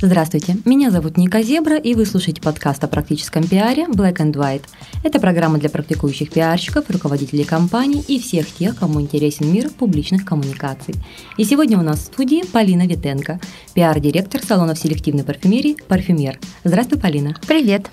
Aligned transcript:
Здравствуйте, 0.00 0.56
меня 0.64 0.92
зовут 0.92 1.16
Ника 1.16 1.42
Зебра, 1.42 1.76
и 1.76 1.96
вы 1.96 2.06
слушаете 2.06 2.40
подкаст 2.40 2.84
о 2.84 2.86
практическом 2.86 3.42
пиаре 3.42 3.82
Black 3.86 4.18
and 4.18 4.32
White. 4.32 4.62
Это 5.02 5.18
программа 5.18 5.58
для 5.58 5.68
практикующих 5.70 6.30
пиарщиков, 6.30 6.88
руководителей 6.88 7.42
компаний 7.42 8.04
и 8.06 8.20
всех 8.20 8.46
тех, 8.46 8.76
кому 8.76 9.00
интересен 9.00 9.52
мир 9.52 9.70
публичных 9.70 10.24
коммуникаций. 10.24 10.94
И 11.36 11.42
сегодня 11.42 11.76
у 11.80 11.82
нас 11.82 11.98
в 11.98 12.04
студии 12.04 12.44
Полина 12.46 12.86
Витенко, 12.86 13.40
пиар-директор 13.74 14.40
салонов 14.40 14.78
селективной 14.78 15.24
парфюмерии 15.24 15.76
«Парфюмер». 15.88 16.38
Здравствуй, 16.62 17.00
Полина. 17.00 17.34
Привет. 17.48 17.90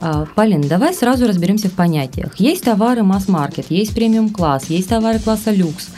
А, 0.00 0.26
Полин, 0.34 0.62
давай 0.62 0.94
сразу 0.94 1.26
разберемся 1.26 1.68
в 1.68 1.72
понятиях. 1.72 2.38
Есть 2.38 2.64
товары 2.64 3.02
масс-маркет, 3.02 3.66
есть 3.70 3.94
премиум-класс, 3.94 4.66
есть 4.68 4.88
товары 4.88 5.18
класса 5.18 5.50
люкс. 5.50 5.88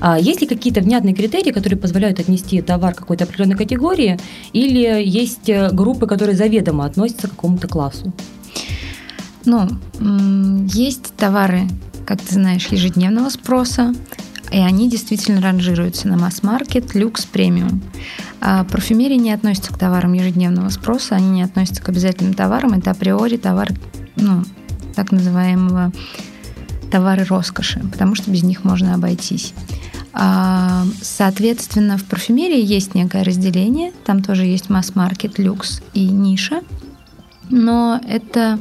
А 0.00 0.18
есть 0.18 0.40
ли 0.40 0.46
какие-то 0.46 0.80
внятные 0.80 1.14
критерии, 1.14 1.52
которые 1.52 1.78
позволяют 1.78 2.18
отнести 2.18 2.60
товар 2.62 2.94
к 2.94 2.98
какой-то 2.98 3.24
определенной 3.24 3.56
категории, 3.56 4.18
или 4.52 5.02
есть 5.02 5.48
э, 5.48 5.70
группы, 5.70 6.06
которые 6.06 6.36
заведомо 6.36 6.84
относятся 6.84 7.28
к 7.28 7.30
какому-то 7.30 7.68
классу? 7.68 8.12
Ну, 9.44 9.68
есть 10.72 11.14
товары, 11.16 11.68
как 12.06 12.20
ты 12.20 12.34
знаешь, 12.34 12.66
ежедневного 12.68 13.28
спроса, 13.28 13.94
и 14.50 14.58
они 14.58 14.88
действительно 14.88 15.40
ранжируются 15.40 16.08
на 16.08 16.16
масс-маркет, 16.16 16.94
люкс, 16.94 17.24
премиум. 17.24 17.82
А 18.40 18.64
парфюмерия 18.64 19.16
не 19.16 19.32
относится 19.32 19.72
к 19.72 19.78
товарам 19.78 20.12
ежедневного 20.12 20.68
спроса, 20.68 21.16
они 21.16 21.28
не 21.30 21.42
относятся 21.42 21.82
к 21.82 21.88
обязательным 21.88 22.34
товарам, 22.34 22.74
это 22.74 22.90
априори 22.90 23.36
товар, 23.36 23.70
ну, 24.16 24.44
так 24.94 25.12
называемого 25.12 25.92
товары 26.90 27.24
роскоши, 27.24 27.80
потому 27.90 28.14
что 28.14 28.30
без 28.30 28.42
них 28.42 28.64
можно 28.64 28.94
обойтись. 28.94 29.52
А, 30.12 30.84
соответственно, 31.02 31.98
в 31.98 32.04
парфюмерии 32.04 32.64
есть 32.64 32.94
некое 32.94 33.24
разделение, 33.24 33.92
там 34.04 34.22
тоже 34.22 34.44
есть 34.44 34.70
масс-маркет, 34.70 35.38
люкс 35.40 35.82
и 35.92 36.06
ниша, 36.06 36.60
но 37.50 38.00
это 38.06 38.60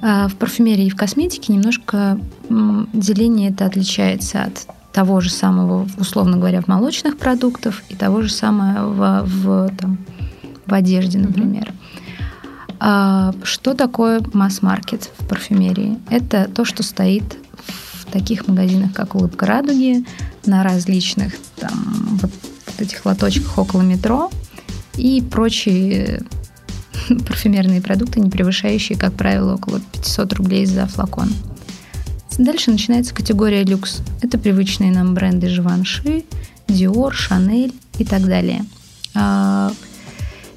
а, 0.00 0.28
в 0.28 0.36
парфюмерии 0.36 0.86
и 0.86 0.90
в 0.90 0.96
косметике 0.96 1.52
немножко 1.52 2.18
деление 2.48 3.50
это 3.50 3.66
отличается 3.66 4.44
от 4.44 4.66
того 4.94 5.20
же 5.20 5.28
самого, 5.28 5.86
условно 5.98 6.36
говоря, 6.38 6.62
в 6.62 6.68
молочных 6.68 7.18
продуктах 7.18 7.82
и 7.88 7.96
того 7.96 8.22
же 8.22 8.30
самого 8.30 9.24
в, 9.24 9.28
в, 9.28 9.76
там, 9.76 9.98
в 10.66 10.72
одежде, 10.72 11.18
например. 11.18 11.72
Mm-hmm. 11.72 12.76
А, 12.80 13.34
что 13.42 13.74
такое 13.74 14.22
масс-маркет 14.32 15.10
в 15.18 15.26
парфюмерии? 15.26 15.98
Это 16.10 16.48
то, 16.48 16.64
что 16.64 16.82
стоит 16.84 17.24
в 17.94 18.04
таких 18.06 18.46
магазинах, 18.46 18.92
как 18.92 19.16
«Улыбка 19.16 19.46
радуги», 19.46 20.04
на 20.46 20.62
различных 20.62 21.34
там, 21.56 22.18
вот, 22.20 22.30
вот 22.66 22.80
этих 22.80 23.04
лоточках 23.06 23.58
около 23.58 23.82
метро 23.82 24.30
и 24.96 25.22
прочие 25.22 26.22
парфюмерные 27.08 27.80
продукты, 27.80 28.20
не 28.20 28.30
превышающие, 28.30 28.98
как 28.98 29.14
правило, 29.14 29.54
около 29.54 29.80
500 29.80 30.32
рублей 30.34 30.66
за 30.66 30.86
флакон. 30.86 31.30
Дальше 32.38 32.72
начинается 32.72 33.14
категория 33.14 33.62
люкс. 33.62 34.00
Это 34.20 34.38
привычные 34.38 34.90
нам 34.90 35.14
бренды 35.14 35.48
Живанши, 35.48 36.24
Dior, 36.66 37.12
Chanel 37.12 37.72
и 37.98 38.04
так 38.04 38.26
далее. 38.26 38.64
А, 39.14 39.72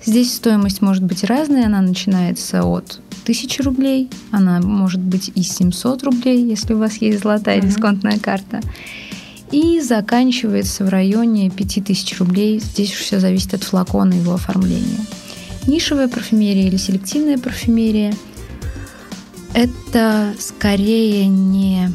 здесь 0.04 0.34
стоимость 0.34 0.82
может 0.82 1.04
быть 1.04 1.24
разная, 1.24 1.68
она 1.68 1.82
начинается 1.82 2.64
от 2.64 3.00
1000 3.24 3.62
рублей, 3.64 4.10
она 4.32 4.60
может 4.60 5.02
быть 5.02 5.32
и 5.36 5.44
700 5.44 6.04
рублей, 6.04 6.44
если 6.44 6.74
у 6.74 6.80
вас 6.80 6.96
есть 6.98 7.22
золотая 7.22 7.60
mm-hmm. 7.60 7.68
дисконтная 7.68 8.18
карта, 8.18 8.62
и 9.52 9.80
заканчивается 9.80 10.84
в 10.84 10.90
районе 10.90 11.52
5000 11.52 12.20
рублей. 12.20 12.60
Здесь 12.60 12.92
все 12.92 13.20
зависит 13.20 13.54
от 13.54 13.64
флакона 13.64 14.14
и 14.14 14.18
его 14.18 14.34
оформления. 14.34 15.06
Нишевая 15.68 16.08
парфюмерия 16.08 16.68
или 16.68 16.78
селективная 16.78 17.38
парфюмерия– 17.38 18.14
это 19.54 20.34
скорее 20.40 21.28
не 21.28 21.90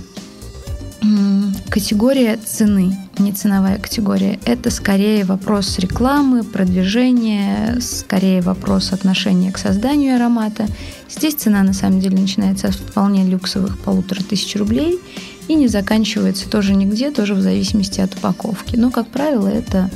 категория 1.69 2.37
цены, 2.37 2.97
не 3.19 3.33
ценовая 3.33 3.79
категория. 3.79 4.39
Это 4.45 4.71
скорее 4.71 5.25
вопрос 5.25 5.79
рекламы, 5.79 6.45
продвижения, 6.45 7.81
скорее 7.81 8.43
вопрос 8.43 8.93
отношения 8.93 9.51
к 9.51 9.59
созданию 9.59 10.17
аромата. 10.17 10.67
Здесь 11.09 11.35
цена 11.35 11.63
на 11.63 11.73
самом 11.73 12.01
деле 12.01 12.19
начинается 12.19 12.69
от 12.69 12.75
вполне 12.75 13.25
люксовых 13.25 13.79
полутора 13.79 14.23
тысяч 14.23 14.55
рублей 14.57 15.01
и 15.49 15.55
не 15.55 15.69
заканчивается 15.69 16.49
тоже 16.49 16.75
нигде, 16.75 17.11
тоже 17.11 17.35
в 17.35 17.41
зависимости 17.41 18.01
от 18.01 18.15
упаковки. 18.15 18.77
Но, 18.77 18.91
как 18.91 19.09
правило, 19.09 19.49
это 19.49 19.91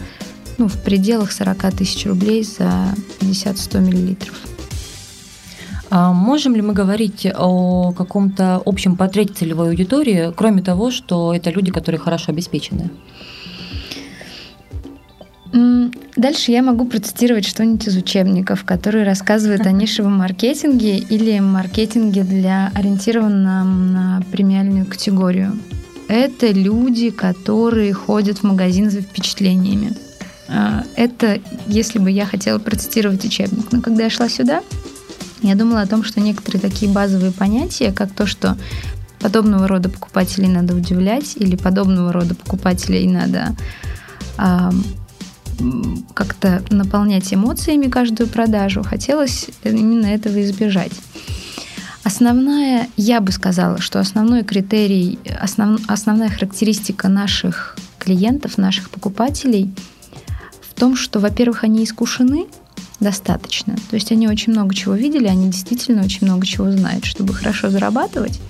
ну, 0.58 0.68
в 0.68 0.82
пределах 0.82 1.30
40 1.30 1.76
тысяч 1.76 2.06
рублей 2.06 2.42
за 2.42 2.94
50-100 3.20 3.80
миллилитров. 3.80 4.34
А 5.98 6.12
можем 6.12 6.54
ли 6.54 6.60
мы 6.60 6.74
говорить 6.74 7.26
о 7.34 7.90
каком-то 7.96 8.60
общем 8.66 8.96
портрете 8.96 9.32
целевой 9.32 9.70
аудитории, 9.70 10.30
кроме 10.36 10.60
того, 10.60 10.90
что 10.90 11.32
это 11.32 11.48
люди, 11.48 11.72
которые 11.72 11.98
хорошо 11.98 12.32
обеспечены? 12.32 12.90
Дальше 16.16 16.52
я 16.52 16.62
могу 16.62 16.84
процитировать 16.84 17.46
что-нибудь 17.46 17.88
из 17.88 17.96
учебников, 17.96 18.64
которые 18.64 19.06
рассказывают 19.06 19.64
о 19.66 19.72
нишевом 19.72 20.18
маркетинге 20.18 20.98
или 20.98 21.38
маркетинге 21.38 22.24
для 22.24 22.70
ориентированном 22.74 23.94
на 23.94 24.22
премиальную 24.30 24.84
категорию. 24.84 25.58
Это 26.08 26.48
люди, 26.48 27.08
которые 27.08 27.94
ходят 27.94 28.40
в 28.40 28.42
магазин 28.42 28.90
за 28.90 29.00
впечатлениями. 29.00 29.94
А, 30.48 30.84
это, 30.94 31.40
если 31.66 31.98
бы 31.98 32.10
я 32.10 32.26
хотела 32.26 32.58
процитировать 32.58 33.24
учебник. 33.24 33.72
Но 33.72 33.80
когда 33.80 34.04
я 34.04 34.10
шла 34.10 34.28
сюда, 34.28 34.60
я 35.42 35.54
думала 35.54 35.82
о 35.82 35.86
том, 35.86 36.02
что 36.02 36.20
некоторые 36.20 36.60
такие 36.60 36.90
базовые 36.90 37.32
понятия, 37.32 37.92
как 37.92 38.12
то, 38.12 38.26
что 38.26 38.56
подобного 39.18 39.68
рода 39.68 39.88
покупателей 39.88 40.48
надо 40.48 40.74
удивлять 40.74 41.36
или 41.36 41.56
подобного 41.56 42.12
рода 42.12 42.34
покупателей 42.34 43.06
надо 43.06 43.54
э, 44.38 44.70
как-то 46.14 46.62
наполнять 46.70 47.32
эмоциями 47.32 47.86
каждую 47.86 48.28
продажу, 48.28 48.82
хотелось 48.82 49.48
именно 49.62 50.06
этого 50.06 50.42
избежать. 50.42 50.92
Основная, 52.02 52.88
я 52.96 53.20
бы 53.20 53.32
сказала, 53.32 53.80
что 53.80 53.98
основной 53.98 54.44
критерий, 54.44 55.18
основ, 55.40 55.80
основная 55.88 56.28
характеристика 56.28 57.08
наших 57.08 57.76
клиентов, 57.98 58.58
наших 58.58 58.90
покупателей 58.90 59.74
в 60.60 60.78
том, 60.78 60.94
что, 60.94 61.18
во-первых, 61.18 61.64
они 61.64 61.84
искушены– 61.84 62.46
достаточно. 63.00 63.76
То 63.90 63.94
есть 63.94 64.12
они 64.12 64.28
очень 64.28 64.52
много 64.52 64.74
чего 64.74 64.94
видели, 64.94 65.26
они 65.26 65.50
действительно 65.50 66.02
очень 66.02 66.26
много 66.26 66.46
чего 66.46 66.70
знают. 66.70 67.04
Чтобы 67.04 67.34
хорошо 67.34 67.70
зарабатывать, 67.70 68.40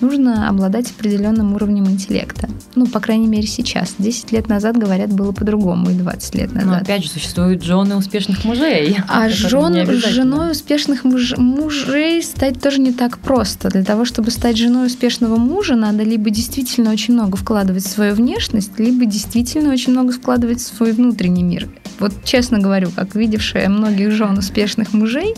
нужно 0.00 0.48
обладать 0.48 0.90
определенным 0.90 1.54
уровнем 1.54 1.86
интеллекта. 1.86 2.48
Ну, 2.74 2.86
по 2.86 3.00
крайней 3.00 3.26
мере, 3.26 3.46
сейчас. 3.46 3.94
10 3.98 4.32
лет 4.32 4.48
назад, 4.48 4.76
говорят, 4.76 5.12
было 5.12 5.32
по-другому, 5.32 5.90
и 5.90 5.94
20 5.94 6.34
лет 6.34 6.52
назад. 6.52 6.70
Но 6.70 6.76
опять 6.76 7.04
же, 7.04 7.10
существуют 7.10 7.62
жены 7.62 7.96
успешных 7.96 8.44
мужей. 8.44 8.98
А 9.08 9.28
жен, 9.28 9.86
женой 10.00 10.52
успешных 10.52 11.04
муж, 11.04 11.34
мужей 11.36 12.22
стать 12.22 12.60
тоже 12.60 12.80
не 12.80 12.92
так 12.92 13.18
просто. 13.18 13.70
Для 13.70 13.84
того, 13.84 14.04
чтобы 14.04 14.30
стать 14.30 14.56
женой 14.58 14.86
успешного 14.86 15.36
мужа, 15.36 15.76
надо 15.76 16.02
либо 16.02 16.30
действительно 16.30 16.90
очень 16.90 17.14
много 17.14 17.36
вкладывать 17.36 17.84
в 17.84 17.88
свою 17.88 18.14
внешность, 18.14 18.78
либо 18.78 19.06
действительно 19.06 19.72
очень 19.72 19.92
много 19.92 20.12
вкладывать 20.12 20.60
в 20.60 20.66
свой 20.66 20.92
внутренний 20.92 21.42
мир. 21.42 21.68
Вот 21.98 22.12
честно 22.24 22.58
говорю, 22.58 22.90
как 22.90 23.14
видевшая 23.14 23.68
многих 23.68 24.10
жен 24.10 24.38
успешных 24.38 24.92
мужей, 24.92 25.34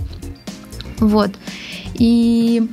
вот. 0.99 1.31
И 1.95 2.69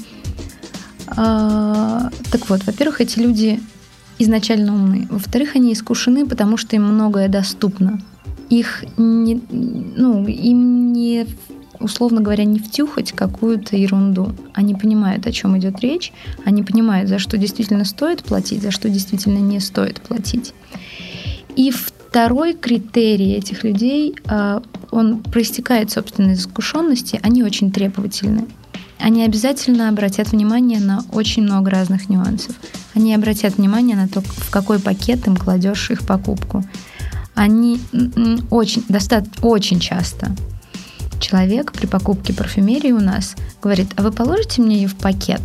э, 1.08 1.12
так 1.16 2.50
вот, 2.50 2.64
во-первых, 2.66 3.02
эти 3.02 3.20
люди 3.20 3.60
изначально 4.20 4.74
умны. 4.74 5.08
Во-вторых, 5.10 5.56
они 5.56 5.74
искушены, 5.74 6.26
потому 6.26 6.58
что 6.58 6.76
им 6.76 6.84
многое 6.84 7.28
доступно. 7.28 8.00
Их 8.50 8.86
не, 8.98 9.42
ну, 9.50 10.26
им 10.28 10.94
не 10.94 11.26
условно 11.80 12.22
говоря, 12.22 12.46
не 12.46 12.60
втюхать 12.60 13.12
какую-то 13.12 13.76
ерунду. 13.76 14.34
Они 14.54 14.74
понимают, 14.74 15.28
о 15.28 15.32
чем 15.32 15.58
идет 15.58 15.82
речь, 15.82 16.14
они 16.46 16.64
понимают, 16.64 17.10
за 17.10 17.20
что 17.20 17.38
действительно 17.38 17.84
стоит 17.84 18.24
платить, 18.24 18.62
за 18.62 18.72
что 18.72 18.90
действительно 18.90 19.40
не 19.40 19.60
стоит 19.60 20.02
платить. 20.02 20.54
И 21.56 21.72
второй 22.14 22.54
критерий 22.54 23.32
этих 23.34 23.64
людей, 23.64 24.16
а, 24.28 24.62
он 24.92 25.24
проистекает, 25.24 25.90
собственно, 25.90 26.34
из 26.34 26.42
искушенности, 26.42 27.20
они 27.24 27.42
очень 27.44 27.72
требовательны. 27.72 28.46
Они 29.00 29.24
обязательно 29.24 29.90
обратят 29.90 30.32
внимание 30.32 30.80
на 30.80 31.04
очень 31.12 31.42
много 31.42 31.72
разных 31.72 32.10
нюансов. 32.10 32.56
Они 32.94 33.16
обратят 33.16 33.58
внимание 33.58 33.96
на 33.96 34.08
то, 34.08 34.22
в 34.22 34.52
какой 34.52 34.78
пакет 34.78 35.26
им 35.26 35.36
кладешь 35.36 35.90
их 35.90 36.06
покупку. 36.06 36.64
они 37.34 37.80
очень, 38.52 38.84
достаточно, 38.88 39.48
очень 39.48 39.80
часто 39.80 40.36
человек 41.20 41.72
при 41.72 41.88
покупке 41.88 42.32
парфюмерии 42.32 42.92
у 42.92 43.00
нас 43.00 43.36
говорит, 43.60 43.88
а 43.96 44.04
вы 44.04 44.12
положите 44.12 44.62
мне 44.62 44.76
ее 44.76 44.88
в 44.88 44.96
пакет? 44.98 45.42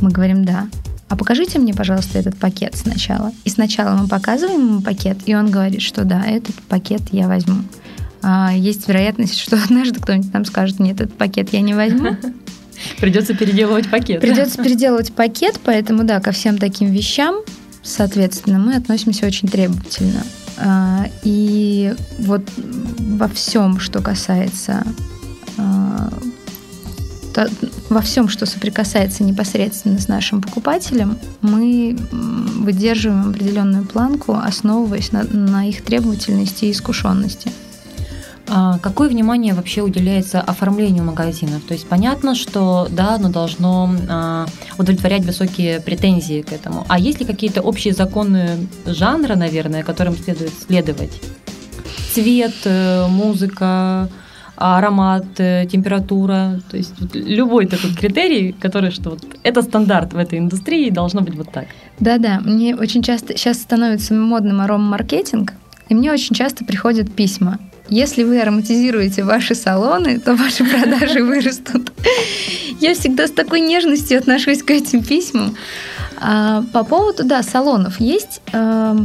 Мы 0.00 0.10
говорим, 0.10 0.44
да. 0.44 0.66
А 1.08 1.16
покажите 1.16 1.58
мне, 1.58 1.72
пожалуйста, 1.72 2.18
этот 2.18 2.36
пакет 2.36 2.74
сначала. 2.76 3.32
И 3.44 3.50
сначала 3.50 3.96
мы 3.96 4.08
показываем 4.08 4.60
ему 4.60 4.80
пакет, 4.82 5.18
и 5.26 5.34
он 5.34 5.50
говорит, 5.50 5.80
что 5.80 6.04
да, 6.04 6.24
этот 6.24 6.54
пакет 6.68 7.02
я 7.12 7.28
возьму. 7.28 7.62
А 8.22 8.52
есть 8.52 8.88
вероятность, 8.88 9.38
что 9.38 9.56
однажды 9.62 10.00
кто-нибудь 10.00 10.32
там 10.32 10.44
скажет, 10.44 10.80
нет, 10.80 11.00
этот 11.00 11.16
пакет 11.16 11.50
я 11.52 11.60
не 11.60 11.74
возьму. 11.74 12.16
Придется 13.00 13.34
переделывать 13.34 13.88
пакет. 13.88 14.20
Придется 14.20 14.62
переделывать 14.62 15.12
пакет, 15.12 15.60
поэтому 15.64 16.04
да, 16.04 16.20
ко 16.20 16.32
всем 16.32 16.58
таким 16.58 16.90
вещам, 16.90 17.36
соответственно, 17.82 18.58
мы 18.58 18.74
относимся 18.74 19.26
очень 19.26 19.48
требовательно. 19.48 20.22
А, 20.58 21.06
и 21.22 21.94
вот 22.18 22.42
во 22.56 23.28
всем, 23.28 23.78
что 23.78 24.02
касается 24.02 24.84
во 27.88 28.00
всем, 28.00 28.28
что 28.28 28.46
соприкасается 28.46 29.22
непосредственно 29.24 29.98
с 29.98 30.08
нашим 30.08 30.42
покупателем, 30.42 31.18
мы 31.40 31.96
выдерживаем 32.10 33.30
определенную 33.30 33.84
планку, 33.84 34.34
основываясь 34.34 35.12
на, 35.12 35.24
на 35.24 35.68
их 35.68 35.82
требовательности 35.82 36.66
и 36.66 36.72
искушенности. 36.72 37.52
А 38.48 38.78
какое 38.78 39.08
внимание 39.08 39.54
вообще 39.54 39.82
уделяется 39.82 40.40
оформлению 40.40 41.04
магазинов? 41.04 41.62
То 41.64 41.74
есть 41.74 41.86
понятно, 41.86 42.34
что 42.34 42.86
да, 42.90 43.16
оно 43.16 43.28
должно 43.28 43.90
а, 44.08 44.46
удовлетворять 44.78 45.24
высокие 45.24 45.80
претензии 45.80 46.42
к 46.42 46.52
этому. 46.52 46.84
А 46.88 46.98
есть 46.98 47.18
ли 47.18 47.26
какие-то 47.26 47.60
общие 47.60 47.92
законы 47.92 48.68
жанра, 48.86 49.34
наверное, 49.34 49.82
которым 49.82 50.16
следует 50.16 50.52
следовать? 50.66 51.20
Цвет, 52.14 52.54
э, 52.64 53.06
музыка, 53.08 54.08
аромат, 54.56 55.26
э, 55.38 55.66
температура, 55.70 56.60
то 56.70 56.76
есть 56.76 56.94
вот 56.98 57.14
любой 57.14 57.66
такой 57.66 57.94
критерий, 57.94 58.52
который, 58.52 58.90
что 58.90 59.10
вот 59.10 59.24
это 59.42 59.62
стандарт 59.62 60.12
в 60.12 60.18
этой 60.18 60.38
индустрии, 60.38 60.90
должно 60.90 61.20
быть 61.20 61.34
вот 61.34 61.52
так. 61.52 61.66
Да-да, 62.00 62.40
мне 62.40 62.74
очень 62.74 63.02
часто 63.02 63.36
сейчас 63.36 63.58
становится 63.58 64.14
модным 64.14 64.60
аромамаркетинг, 64.60 65.52
и 65.88 65.94
мне 65.94 66.12
очень 66.12 66.34
часто 66.34 66.64
приходят 66.64 67.14
письма 67.14 67.58
если 67.88 68.24
вы 68.24 68.40
ароматизируете 68.40 69.22
ваши 69.22 69.54
салоны, 69.54 70.18
то 70.18 70.34
ваши 70.34 70.64
продажи 70.64 71.22
вырастут. 71.24 71.92
Я 72.80 72.94
всегда 72.94 73.26
с 73.26 73.30
такой 73.30 73.60
нежностью 73.60 74.18
отношусь 74.18 74.62
к 74.62 74.70
этим 74.70 75.02
письмам. 75.02 75.56
А, 76.20 76.64
по 76.72 76.84
поводу, 76.84 77.24
да, 77.24 77.42
салонов 77.42 78.00
есть... 78.00 78.40
А, 78.52 78.96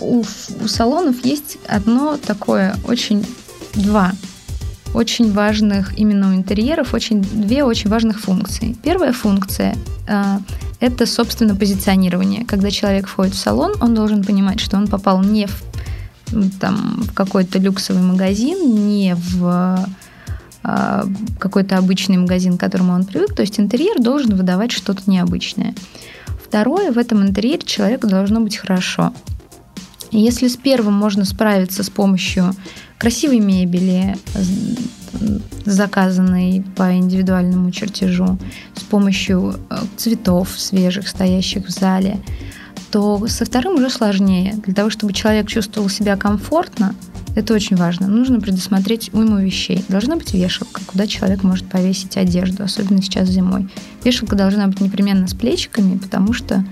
у, 0.00 0.20
у 0.20 0.68
салонов 0.68 1.24
есть 1.24 1.58
одно 1.68 2.16
такое 2.16 2.74
очень... 2.86 3.24
Два 3.74 4.12
очень 4.94 5.32
важных 5.32 5.98
именно 5.98 6.32
у 6.32 6.34
интерьеров, 6.34 6.92
очень, 6.92 7.22
две 7.22 7.64
очень 7.64 7.88
важных 7.88 8.20
функции. 8.20 8.76
Первая 8.82 9.12
функция 9.12 9.74
э, 10.06 10.38
это, 10.80 11.06
собственно, 11.06 11.54
позиционирование. 11.54 12.44
Когда 12.44 12.70
человек 12.70 13.08
входит 13.08 13.34
в 13.34 13.38
салон, 13.38 13.72
он 13.80 13.94
должен 13.94 14.22
понимать, 14.22 14.60
что 14.60 14.76
он 14.76 14.88
попал 14.88 15.22
не 15.22 15.46
в 15.46 15.62
там, 16.60 17.02
в 17.02 17.12
какой-то 17.12 17.58
люксовый 17.58 18.02
магазин, 18.02 18.74
не 18.74 19.14
в 19.14 19.86
а, 20.64 21.04
какой-то 21.38 21.76
обычный 21.76 22.16
магазин, 22.16 22.56
к 22.56 22.60
которому 22.60 22.94
он 22.94 23.04
привык. 23.04 23.34
То 23.34 23.42
есть 23.42 23.58
интерьер 23.58 24.00
должен 24.00 24.34
выдавать 24.36 24.72
что-то 24.72 25.02
необычное. 25.06 25.74
Второе, 26.44 26.92
в 26.92 26.98
этом 26.98 27.22
интерьере 27.22 27.62
человеку 27.64 28.06
должно 28.06 28.40
быть 28.40 28.56
хорошо. 28.56 29.12
Если 30.20 30.48
с 30.48 30.56
первым 30.56 30.94
можно 30.94 31.24
справиться 31.24 31.82
с 31.82 31.90
помощью 31.90 32.54
красивой 32.98 33.40
мебели, 33.40 34.16
заказанной 35.64 36.64
по 36.76 36.94
индивидуальному 36.94 37.70
чертежу, 37.70 38.38
с 38.74 38.82
помощью 38.82 39.54
э, 39.70 39.76
цветов 39.96 40.48
свежих, 40.56 41.08
стоящих 41.08 41.66
в 41.66 41.70
зале, 41.70 42.20
то 42.90 43.26
со 43.26 43.44
вторым 43.44 43.76
уже 43.76 43.88
сложнее. 43.88 44.54
Для 44.64 44.74
того, 44.74 44.90
чтобы 44.90 45.12
человек 45.12 45.46
чувствовал 45.48 45.88
себя 45.88 46.16
комфортно, 46.16 46.94
это 47.34 47.54
очень 47.54 47.76
важно. 47.76 48.06
Нужно 48.08 48.40
предусмотреть 48.40 49.10
уйму 49.14 49.38
вещей. 49.38 49.82
Должна 49.88 50.16
быть 50.16 50.34
вешалка, 50.34 50.82
куда 50.86 51.06
человек 51.06 51.42
может 51.42 51.66
повесить 51.66 52.16
одежду, 52.18 52.64
особенно 52.64 53.00
сейчас 53.00 53.28
зимой. 53.28 53.68
Вешалка 54.04 54.36
должна 54.36 54.66
быть 54.66 54.80
непременно 54.80 55.26
с 55.26 55.34
плечиками, 55.34 55.96
потому 55.96 56.34
что 56.34 56.64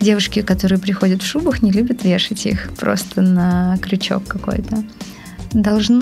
девушки, 0.00 0.42
которые 0.42 0.78
приходят 0.78 1.22
в 1.22 1.26
шубах, 1.26 1.62
не 1.62 1.72
любят 1.72 2.04
вешать 2.04 2.46
их 2.46 2.70
просто 2.78 3.22
на 3.22 3.78
крючок 3.78 4.24
какой-то 4.26 4.84
должно, 5.62 6.00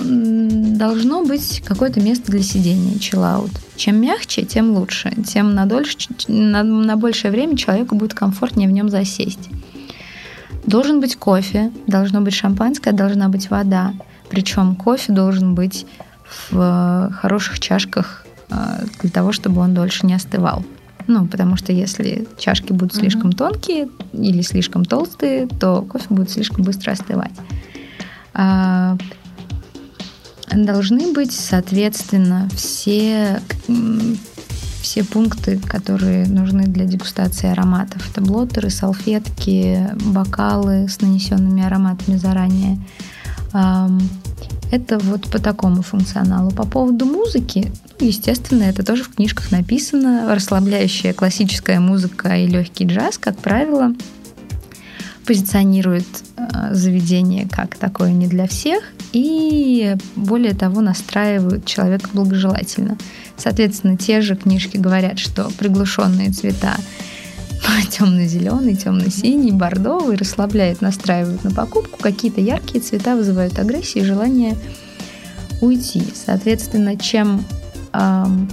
должно 0.77 1.23
быть 1.23 1.61
какое-то 1.65 2.01
место 2.01 2.31
для 2.31 2.43
сидения, 2.43 2.99
чиллаут. 2.99 3.51
Чем 3.75 4.01
мягче, 4.01 4.43
тем 4.43 4.71
лучше. 4.71 5.13
Тем 5.25 5.53
на, 5.53 5.65
дольше, 5.65 5.97
на, 6.27 6.63
на 6.63 6.97
большее 6.97 7.31
время 7.31 7.57
человеку 7.57 7.95
будет 7.95 8.13
комфортнее 8.13 8.67
в 8.67 8.71
нем 8.71 8.89
засесть. 8.89 9.49
Должен 10.65 10.99
быть 10.99 11.15
кофе, 11.15 11.71
должно 11.87 12.21
быть 12.21 12.33
шампанское, 12.33 12.91
должна 12.91 13.29
быть 13.29 13.49
вода. 13.49 13.93
Причем 14.29 14.75
кофе 14.75 15.13
должен 15.13 15.55
быть 15.55 15.85
в 16.49 17.11
хороших 17.21 17.59
чашках 17.59 18.25
э, 18.49 18.55
для 19.01 19.09
того, 19.11 19.31
чтобы 19.31 19.61
он 19.61 19.73
дольше 19.73 20.07
не 20.07 20.15
остывал. 20.15 20.65
Ну, 21.07 21.27
потому 21.27 21.55
что 21.55 21.71
если 21.71 22.27
чашки 22.37 22.73
будут 22.73 22.95
слишком 22.95 23.29
mm-hmm. 23.29 23.37
тонкие 23.37 23.89
или 24.13 24.41
слишком 24.41 24.85
толстые, 24.85 25.47
то 25.47 25.81
кофе 25.83 26.05
будет 26.09 26.31
слишком 26.31 26.63
быстро 26.63 26.91
остывать. 26.91 27.33
А, 28.33 28.97
должны 30.51 31.13
быть, 31.13 31.31
соответственно, 31.31 32.49
все, 32.55 33.39
все 34.81 35.03
пункты, 35.03 35.59
которые 35.59 36.27
нужны 36.27 36.63
для 36.63 36.85
дегустации 36.85 37.49
ароматов. 37.51 38.09
Это 38.09 38.21
блоттеры, 38.21 38.69
салфетки, 38.69 39.89
бокалы 40.05 40.87
с 40.89 41.01
нанесенными 41.01 41.63
ароматами 41.63 42.17
заранее. 42.17 42.79
Это 44.71 44.97
вот 44.97 45.29
по 45.29 45.39
такому 45.39 45.81
функционалу. 45.81 46.51
По 46.51 46.65
поводу 46.65 47.05
музыки, 47.05 47.71
ну, 47.99 48.07
естественно, 48.07 48.63
это 48.63 48.83
тоже 48.83 49.03
в 49.03 49.15
книжках 49.15 49.51
написано. 49.51 50.33
Расслабляющая 50.33 51.13
классическая 51.13 51.79
музыка 51.79 52.35
и 52.35 52.47
легкий 52.47 52.85
джаз, 52.85 53.17
как 53.17 53.37
правило, 53.37 53.93
позиционирует 55.25 56.05
э, 56.37 56.73
заведение 56.73 57.47
как 57.49 57.75
такое 57.75 58.11
не 58.11 58.27
для 58.27 58.47
всех 58.47 58.83
и 59.11 59.95
более 60.15 60.53
того 60.53 60.81
настраивают 60.81 61.65
человека 61.65 62.09
благожелательно. 62.13 62.97
Соответственно, 63.37 63.97
те 63.97 64.21
же 64.21 64.35
книжки 64.35 64.77
говорят, 64.77 65.19
что 65.19 65.49
приглушенные 65.57 66.31
цвета 66.31 66.75
темно-зеленый, 67.89 68.75
темно-синий, 68.75 69.51
бордовый 69.51 70.17
расслабляют, 70.17 70.81
настраивают 70.81 71.43
на 71.43 71.51
покупку. 71.51 71.97
Какие-то 72.01 72.41
яркие 72.41 72.83
цвета 72.83 73.15
вызывают 73.15 73.57
агрессию 73.59 74.03
и 74.03 74.07
желание 74.07 74.55
уйти. 75.61 76.03
Соответственно, 76.13 76.97
чем 76.97 77.43
эм, 77.93 78.49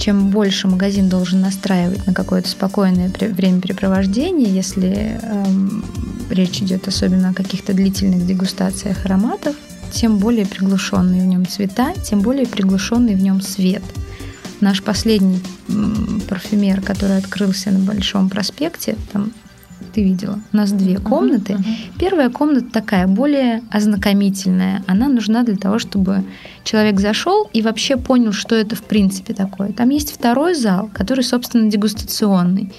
чем 0.00 0.30
больше 0.30 0.66
магазин 0.66 1.10
должен 1.10 1.42
настраивать 1.42 2.06
на 2.06 2.14
какое-то 2.14 2.48
спокойное 2.48 3.12
времяпрепровождение, 3.20 4.48
если 4.48 5.20
эм, 5.22 5.84
речь 6.30 6.62
идет 6.62 6.88
особенно 6.88 7.30
о 7.30 7.34
каких-то 7.34 7.74
длительных 7.74 8.26
дегустациях 8.26 9.04
ароматов, 9.04 9.56
тем 9.92 10.18
более 10.18 10.46
приглушенные 10.46 11.22
в 11.22 11.26
нем 11.26 11.46
цвета, 11.46 11.92
тем 12.02 12.20
более 12.20 12.46
приглушенный 12.46 13.14
в 13.14 13.22
нем 13.22 13.42
свет. 13.42 13.82
Наш 14.60 14.82
последний 14.82 15.40
парфюмер, 16.28 16.80
который 16.82 17.16
открылся 17.18 17.70
на 17.70 17.78
Большом 17.78 18.28
проспекте, 18.28 18.96
там 19.12 19.32
ты 19.92 20.02
видела. 20.04 20.38
У 20.52 20.56
нас 20.56 20.72
две 20.72 20.98
комнаты. 20.98 21.54
Uh-huh, 21.54 21.58
uh-huh. 21.58 21.98
Первая 21.98 22.30
комната 22.30 22.70
такая 22.70 23.06
более 23.06 23.62
ознакомительная. 23.70 24.84
Она 24.86 25.08
нужна 25.08 25.42
для 25.42 25.56
того, 25.56 25.78
чтобы 25.78 26.22
человек 26.64 27.00
зашел 27.00 27.48
и 27.52 27.62
вообще 27.62 27.96
понял, 27.96 28.32
что 28.32 28.54
это 28.54 28.76
в 28.76 28.82
принципе 28.82 29.34
такое. 29.34 29.72
Там 29.72 29.88
есть 29.88 30.12
второй 30.12 30.54
зал, 30.54 30.90
который, 30.92 31.24
собственно, 31.24 31.70
дегустационный. 31.70 32.72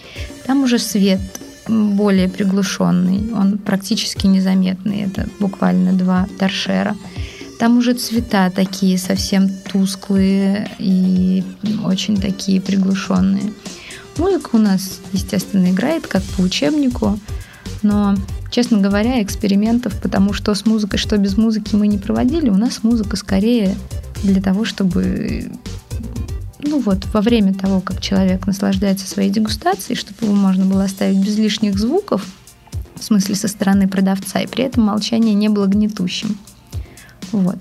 Там 0.46 0.64
уже 0.64 0.80
свет 0.80 1.20
более 1.68 2.28
приглушенный, 2.28 3.34
он 3.34 3.58
практически 3.58 4.28
незаметный. 4.28 5.02
Это 5.02 5.28
буквально 5.40 5.94
два 5.94 6.28
торшера. 6.40 6.96
Там 7.62 7.78
уже 7.78 7.94
цвета 7.94 8.50
такие 8.50 8.98
совсем 8.98 9.48
тусклые 9.48 10.68
и 10.80 11.44
очень 11.86 12.20
такие 12.20 12.60
приглушенные. 12.60 13.54
Музыка 14.18 14.50
у 14.54 14.58
нас, 14.58 15.00
естественно, 15.14 15.70
играет 15.70 16.08
как 16.08 16.24
по 16.24 16.42
учебнику, 16.42 17.20
но, 17.84 18.16
честно 18.50 18.80
говоря, 18.80 19.22
экспериментов, 19.22 19.94
потому 20.02 20.34
что 20.34 20.56
с 20.56 20.66
музыкой, 20.66 20.98
что 20.98 21.18
без 21.18 21.38
музыки 21.38 21.76
мы 21.76 21.86
не 21.86 22.00
проводили, 22.00 22.50
у 22.50 22.58
нас 22.58 22.82
музыка 22.82 23.16
скорее 23.16 23.76
для 24.24 24.42
того, 24.42 24.66
чтобы 24.66 25.52
ну 26.64 26.80
вот, 26.80 27.06
во 27.14 27.22
время 27.22 27.54
того, 27.54 27.80
как 27.80 28.02
человек 28.02 28.48
наслаждается 28.48 29.08
своей 29.08 29.30
дегустацией, 29.30 29.96
чтобы 30.00 30.26
его 30.26 30.34
можно 30.34 30.66
было 30.66 30.86
оставить 30.86 31.24
без 31.24 31.38
лишних 31.38 31.78
звуков, 31.78 32.26
в 32.96 33.04
смысле 33.04 33.36
со 33.36 33.48
стороны 33.48 33.88
продавца, 33.88 34.40
и 34.40 34.48
при 34.48 34.64
этом 34.64 34.86
молчание 34.86 35.36
не 35.36 35.50
было 35.50 35.68
гнетущим. 35.68 36.40
Вот. 37.32 37.58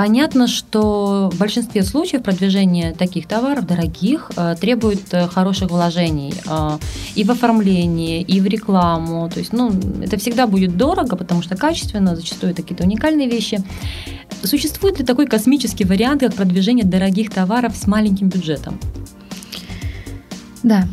Понятно, 0.00 0.46
что 0.46 1.30
в 1.30 1.38
большинстве 1.38 1.82
случаев 1.82 2.22
продвижение 2.22 2.94
таких 2.94 3.26
товаров, 3.26 3.66
дорогих, 3.66 4.30
э, 4.34 4.54
требует 4.58 5.02
э, 5.12 5.28
хороших 5.28 5.70
вложений 5.70 6.32
э, 6.46 6.78
и 7.16 7.22
в 7.22 7.30
оформление, 7.30 8.22
и 8.22 8.40
в 8.40 8.46
рекламу. 8.46 9.28
То 9.28 9.40
есть, 9.40 9.52
ну, 9.52 9.70
это 10.02 10.16
всегда 10.16 10.46
будет 10.46 10.78
дорого, 10.78 11.16
потому 11.16 11.42
что 11.42 11.54
качественно, 11.54 12.16
зачастую 12.16 12.52
это 12.52 12.62
какие-то 12.62 12.84
уникальные 12.84 13.28
вещи. 13.28 13.62
Существует 14.42 14.98
ли 14.98 15.04
такой 15.04 15.26
космический 15.26 15.84
вариант, 15.84 16.20
как 16.22 16.34
продвижение 16.34 16.86
дорогих 16.86 17.30
товаров 17.30 17.76
с 17.76 17.86
маленьким 17.86 18.30
бюджетом? 18.30 18.80
Да, 20.62 20.86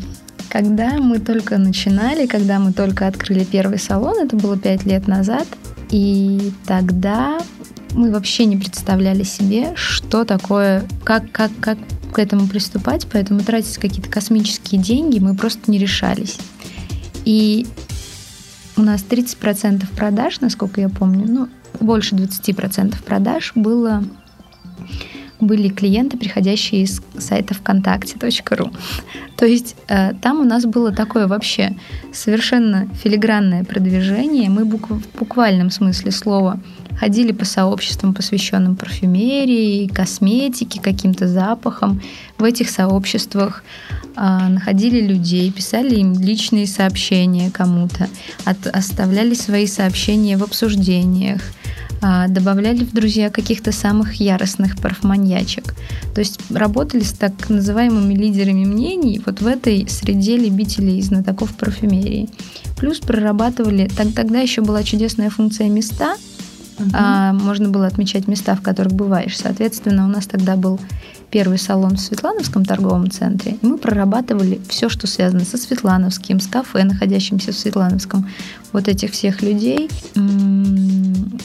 когда 0.50 0.98
мы 0.98 1.18
только 1.18 1.56
начинали, 1.56 2.26
когда 2.26 2.58
мы 2.58 2.74
только 2.74 3.06
открыли 3.06 3.44
первый 3.44 3.78
салон, 3.78 4.18
это 4.18 4.36
было 4.36 4.58
пять 4.58 4.84
лет 4.84 5.08
назад, 5.08 5.46
и 5.90 6.52
тогда 6.66 7.38
мы 7.92 8.10
вообще 8.10 8.44
не 8.44 8.56
представляли 8.56 9.22
себе, 9.22 9.72
что 9.74 10.24
такое, 10.24 10.86
как, 11.04 11.30
как, 11.32 11.50
как 11.60 11.78
к 12.12 12.18
этому 12.18 12.46
приступать, 12.46 13.06
поэтому 13.10 13.40
тратить 13.40 13.78
какие-то 13.78 14.10
космические 14.10 14.80
деньги 14.80 15.18
мы 15.18 15.34
просто 15.34 15.70
не 15.70 15.78
решались. 15.78 16.38
И 17.24 17.66
у 18.76 18.82
нас 18.82 19.04
30% 19.08 19.86
продаж, 19.94 20.40
насколько 20.40 20.80
я 20.80 20.88
помню, 20.88 21.26
ну, 21.26 21.48
больше 21.80 22.14
20% 22.14 23.02
продаж 23.02 23.52
было 23.54 24.04
были 25.40 25.68
клиенты, 25.68 26.16
приходящие 26.16 26.82
из 26.82 27.00
сайта 27.18 27.54
ВКонтакте.ру. 27.54 28.70
То 29.36 29.46
есть 29.46 29.76
э, 29.88 30.14
там 30.20 30.40
у 30.40 30.44
нас 30.44 30.64
было 30.64 30.92
такое 30.92 31.26
вообще 31.26 31.76
совершенно 32.12 32.88
филигранное 33.02 33.64
продвижение. 33.64 34.50
Мы 34.50 34.64
в 34.64 34.68
буквальном 35.18 35.70
смысле 35.70 36.10
слова 36.10 36.60
ходили 36.98 37.32
по 37.32 37.44
сообществам, 37.44 38.14
посвященным 38.14 38.74
парфюмерии, 38.74 39.86
косметике, 39.86 40.80
каким-то 40.80 41.28
запахам. 41.28 42.02
В 42.38 42.44
этих 42.44 42.68
сообществах 42.68 43.62
э, 44.16 44.48
находили 44.48 45.00
людей, 45.00 45.52
писали 45.52 45.96
им 45.96 46.14
личные 46.14 46.66
сообщения 46.66 47.50
кому-то, 47.52 48.08
оставляли 48.44 49.34
свои 49.34 49.66
сообщения 49.66 50.36
в 50.36 50.42
обсуждениях, 50.42 51.42
добавляли 52.00 52.84
в 52.84 52.92
друзья 52.92 53.30
каких-то 53.30 53.72
самых 53.72 54.14
яростных 54.14 54.76
парфманьячек. 54.76 55.74
То 56.14 56.20
есть 56.20 56.40
работали 56.50 57.02
с 57.02 57.12
так 57.12 57.48
называемыми 57.48 58.14
лидерами 58.14 58.64
мнений 58.64 59.20
вот 59.24 59.40
в 59.40 59.46
этой 59.46 59.86
среде 59.88 60.36
любителей 60.36 60.98
и 60.98 61.02
знатоков 61.02 61.54
парфюмерии. 61.56 62.28
Плюс 62.76 63.00
прорабатывали, 63.00 63.88
так, 63.88 64.12
тогда 64.14 64.40
еще 64.40 64.62
была 64.62 64.82
чудесная 64.82 65.30
функция 65.30 65.68
места– 65.68 66.16
А, 66.92 67.32
можно 67.32 67.68
было 67.68 67.86
отмечать 67.86 68.28
места, 68.28 68.54
в 68.54 68.62
которых 68.62 68.92
бываешь. 68.92 69.36
Соответственно, 69.36 70.04
у 70.04 70.08
нас 70.08 70.26
тогда 70.26 70.56
был 70.56 70.80
первый 71.30 71.58
салон 71.58 71.96
в 71.96 72.00
Светлановском 72.00 72.64
торговом 72.64 73.10
центре, 73.10 73.58
и 73.60 73.66
мы 73.66 73.78
прорабатывали 73.78 74.60
все, 74.68 74.88
что 74.88 75.06
связано 75.06 75.44
со 75.44 75.58
Светлановским, 75.58 76.40
с 76.40 76.46
кафе, 76.46 76.84
находящимся 76.84 77.52
в 77.52 77.58
Светлановском. 77.58 78.28
Вот 78.72 78.88
этих 78.88 79.12
всех 79.12 79.42
людей 79.42 79.90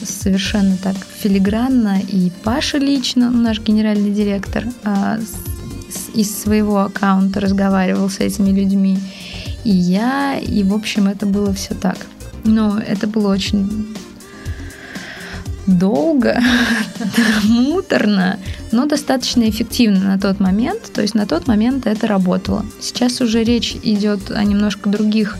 совершенно 0.04 0.76
так 0.76 0.96
филигранно 1.18 2.00
и 2.00 2.30
Паша 2.42 2.78
лично, 2.78 3.30
наш 3.30 3.60
генеральный 3.60 4.10
директор, 4.10 4.64
а, 4.84 5.18
из 6.14 6.42
своего 6.42 6.80
аккаунта 6.80 7.40
разговаривал 7.40 8.08
с 8.08 8.20
этими 8.20 8.50
людьми. 8.50 8.98
И 9.64 9.70
я, 9.70 10.38
и 10.38 10.62
в 10.62 10.74
общем 10.74 11.08
это 11.08 11.26
было 11.26 11.52
все 11.52 11.74
так. 11.74 11.96
Но 12.44 12.78
это 12.78 13.06
было 13.06 13.32
очень 13.32 13.94
долго, 15.66 16.40
муторно, 17.44 18.38
но 18.72 18.86
достаточно 18.86 19.48
эффективно 19.48 20.00
на 20.00 20.18
тот 20.18 20.40
момент. 20.40 20.90
То 20.92 21.02
есть 21.02 21.14
на 21.14 21.26
тот 21.26 21.46
момент 21.46 21.86
это 21.86 22.06
работало. 22.06 22.64
Сейчас 22.80 23.20
уже 23.20 23.44
речь 23.44 23.76
идет 23.82 24.30
о 24.30 24.42
немножко 24.44 24.88
других 24.88 25.38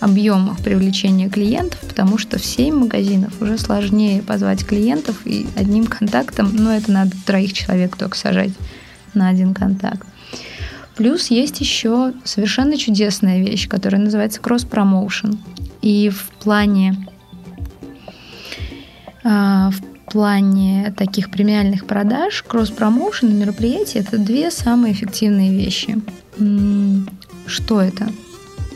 объемах 0.00 0.58
привлечения 0.58 1.28
клиентов, 1.28 1.80
потому 1.80 2.18
что 2.18 2.38
в 2.38 2.44
7 2.44 2.74
магазинов 2.74 3.32
уже 3.40 3.58
сложнее 3.58 4.22
позвать 4.22 4.64
клиентов 4.64 5.16
и 5.24 5.46
одним 5.56 5.86
контактом, 5.86 6.50
ну 6.52 6.70
это 6.70 6.90
надо 6.92 7.12
троих 7.24 7.52
человек 7.52 7.96
только 7.96 8.16
сажать 8.16 8.52
на 9.14 9.28
один 9.28 9.54
контакт. 9.54 10.06
Плюс 10.96 11.28
есть 11.28 11.60
еще 11.60 12.14
совершенно 12.24 12.78
чудесная 12.78 13.40
вещь, 13.40 13.68
которая 13.68 14.00
называется 14.00 14.40
кросс-промоушен. 14.40 15.38
И 15.82 16.08
в 16.08 16.30
плане 16.42 17.06
в 19.26 19.80
плане 20.12 20.94
таких 20.96 21.30
премиальных 21.30 21.86
продаж, 21.86 22.44
кросс-промоушен 22.46 23.30
и 23.30 23.34
мероприятия– 23.34 23.98
это 24.00 24.18
две 24.18 24.50
самые 24.50 24.92
эффективные 24.92 25.52
вещи. 25.52 25.98
Что 27.46 27.80
это? 27.80 28.08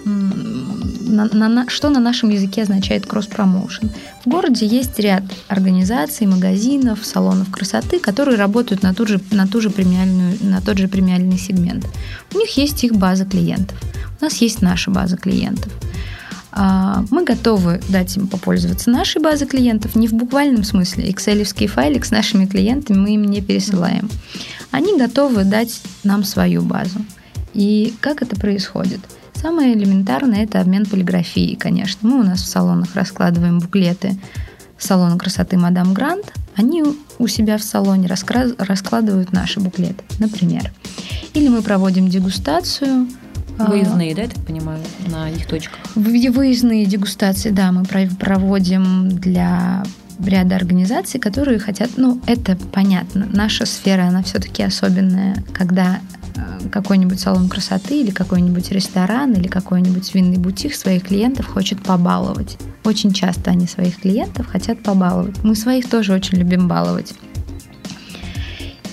На, 0.05 1.27
на, 1.27 1.69
что 1.69 1.91
на 1.91 2.01
нашем 2.01 2.31
языке 2.31 2.63
означает 2.63 3.07
кросс-промоушен? 3.07 3.91
В 4.25 4.29
городе 4.29 4.67
есть 4.67 4.99
ряд 4.99 5.23
организаций, 5.47 6.27
магазинов, 6.27 7.05
салонов 7.05 7.51
красоты, 7.53 8.01
которые 8.01 8.37
работают 8.37 8.83
на, 8.83 8.93
ту 8.93 9.07
же, 9.07 9.21
на, 9.31 9.47
ту 9.47 9.61
же 9.61 9.71
премиальную, 9.71 10.37
на 10.41 10.61
тот 10.61 10.79
же 10.79 10.89
премиальный 10.89 11.39
сегмент. 11.39 11.87
У 12.35 12.39
них 12.39 12.57
есть 12.57 12.83
их 12.83 12.93
база 12.97 13.25
клиентов. 13.25 13.79
У 14.21 14.25
нас 14.25 14.37
есть 14.39 14.63
наша 14.63 14.91
база 14.91 15.17
клиентов– 15.17 15.73
а, 15.83 16.00
мы 16.53 17.25
готовы 17.25 17.81
дать 17.89 18.17
им 18.17 18.27
попользоваться 18.27 18.91
нашей 18.91 19.23
базой 19.23 19.47
клиентов, 19.47 19.95
не 19.95 20.09
в 20.09 20.13
буквальном 20.13 20.65
смысле. 20.65 21.09
Excel 21.11 21.45
файлик 21.67 22.05
с 22.05 22.11
нашими 22.11 22.47
клиентами 22.47 22.99
мы 22.99 23.15
им 23.15 23.25
не 23.25 23.41
пересылаем. 23.41 24.11
Они 24.71 24.99
готовы 24.99 25.45
дать 25.45 25.81
нам 26.05 26.25
свою 26.25 26.63
базу. 26.63 27.01
И 27.55 27.95
как 28.01 28.23
это 28.23 28.37
происходит? 28.37 29.01
Самое 29.35 29.75
элементарное– 29.75 30.45
это 30.45 30.61
обмен 30.61 30.87
полиграфией, 30.87 31.57
конечно. 31.57 32.09
Мы 32.09 32.21
у 32.21 32.23
нас 32.23 32.43
в 32.43 32.47
салонах 32.47 32.95
раскладываем 32.95 33.59
буклеты 33.59 34.19
салона 34.79 35.19
красоты 35.19 35.57
«Мадам 35.57 35.93
Грант», 35.95 36.33
они 36.57 36.83
у 37.19 37.27
себя 37.27 37.59
в 37.59 37.63
салоне 37.63 38.09
раскладывают 38.09 39.33
наши 39.33 39.61
буклеты, 39.61 40.03
например. 40.19 40.73
Или 41.35 41.49
мы 41.49 41.63
проводим 41.63 42.09
дегустацию– 42.09 43.09
а. 43.21 43.30
Выездные, 43.69 44.15
да, 44.15 44.23
я 44.23 44.29
так 44.29 44.45
понимаю, 44.45 44.81
на 45.09 45.31
их 45.31 45.47
точках? 45.47 45.79
Выездные 45.95 46.87
дегустации, 46.87 47.51
да, 47.51 47.73
мы 47.73 47.85
проводим 47.85 49.09
для 49.09 49.85
ряда 50.27 50.57
организаций, 50.57 51.21
которые 51.21 51.59
хотят, 51.59 51.91
ну, 51.97 52.21
это 52.27 52.57
понятно, 52.73 53.27
наша 53.33 53.67
сфера, 53.67 54.03
она 54.03 54.23
все-таки 54.23 54.63
особенная, 54.63 55.43
когда 55.53 56.01
э, 56.37 56.69
какой-нибудь 56.71 57.21
салон 57.21 57.49
красоты 57.49 58.01
или 58.01 58.11
какой-нибудь 58.11 58.71
ресторан 58.71 59.33
или 59.33 59.49
какой-нибудь 59.49 60.15
винный 60.15 60.39
бутик 60.39 60.75
своих 60.75 61.05
клиентов 61.05 61.47
хочет 61.47 61.83
побаловать. 61.83 62.59
Очень 62.85 63.13
часто 63.13 63.51
они 63.51 63.67
своих 63.67 64.01
клиентов 64.01 64.47
хотят 64.47 64.83
побаловать. 64.83 65.43
Мы 65.43 65.55
своих 65.55 65.89
тоже 65.89 66.13
очень 66.13 66.39
любим 66.39 66.69
баловать. 66.69 67.15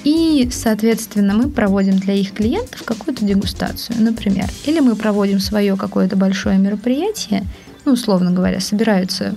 И, 0.07 0.47
соответственно, 0.53 1.33
мы 1.33 1.49
проводим 1.49 1.97
для 1.97 2.13
их 2.13 2.31
клиентов 2.31 2.83
какую-то 2.83 3.25
дегустацию, 3.25 4.01
например. 4.01 4.45
Или 4.65 4.79
мы 4.79 4.95
проводим 4.95 5.41
свое 5.41 5.75
какое-то 5.75 6.15
большое 6.15 6.57
мероприятие, 6.57 7.43
ну, 7.83 7.91
условно 7.91 8.31
говоря, 8.31 8.61
собираются 8.61 9.35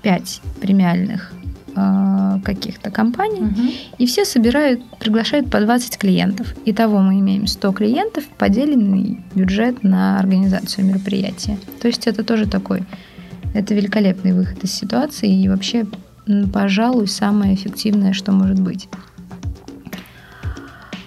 пять 0.00 0.40
премиальных 0.62 1.30
э, 1.76 2.38
каких-то 2.42 2.90
компаний, 2.90 3.42
угу. 3.42 3.60
и 3.98 4.06
все 4.06 4.24
собирают, 4.24 4.80
приглашают 4.98 5.50
по 5.50 5.60
20 5.60 5.98
клиентов. 5.98 6.54
Итого 6.64 7.00
мы 7.00 7.20
имеем 7.20 7.46
100 7.46 7.70
клиентов, 7.74 8.24
поделенный 8.38 9.20
бюджет 9.34 9.82
на 9.82 10.18
организацию 10.18 10.86
мероприятия. 10.86 11.58
То 11.82 11.88
есть 11.88 12.06
это 12.06 12.24
тоже 12.24 12.46
такой, 12.46 12.82
это 13.52 13.74
великолепный 13.74 14.32
выход 14.32 14.64
из 14.64 14.72
ситуации 14.72 15.30
и 15.30 15.50
вообще, 15.50 15.86
пожалуй, 16.50 17.08
самое 17.08 17.54
эффективное, 17.54 18.14
что 18.14 18.32
может 18.32 18.58
быть. 18.58 18.88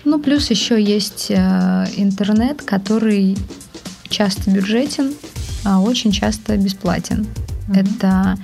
Ну, 0.03 0.20
плюс 0.20 0.50
еще 0.50 0.81
есть 0.81 1.27
э, 1.29 1.86
интернет, 1.96 2.62
который 2.63 3.38
часто 4.10 4.50
бюджетен, 4.50 5.13
а 5.63 5.79
очень 5.79 6.12
часто 6.12 6.58
бесплатен. 6.58 7.27
Mm-hmm. 7.67 7.79
Это 7.79 8.38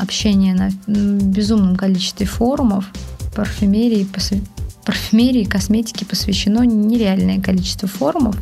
общение 0.00 0.54
на 0.54 0.70
безумном 0.88 1.76
количестве 1.76 2.26
форумов 2.26 2.90
парфюмерии, 3.34 4.08
парфюмерии, 4.84 5.44
косметики 5.44 6.04
посвящено 6.04 6.64
нереальное 6.64 7.40
количество 7.40 7.86
форумов. 7.86 8.36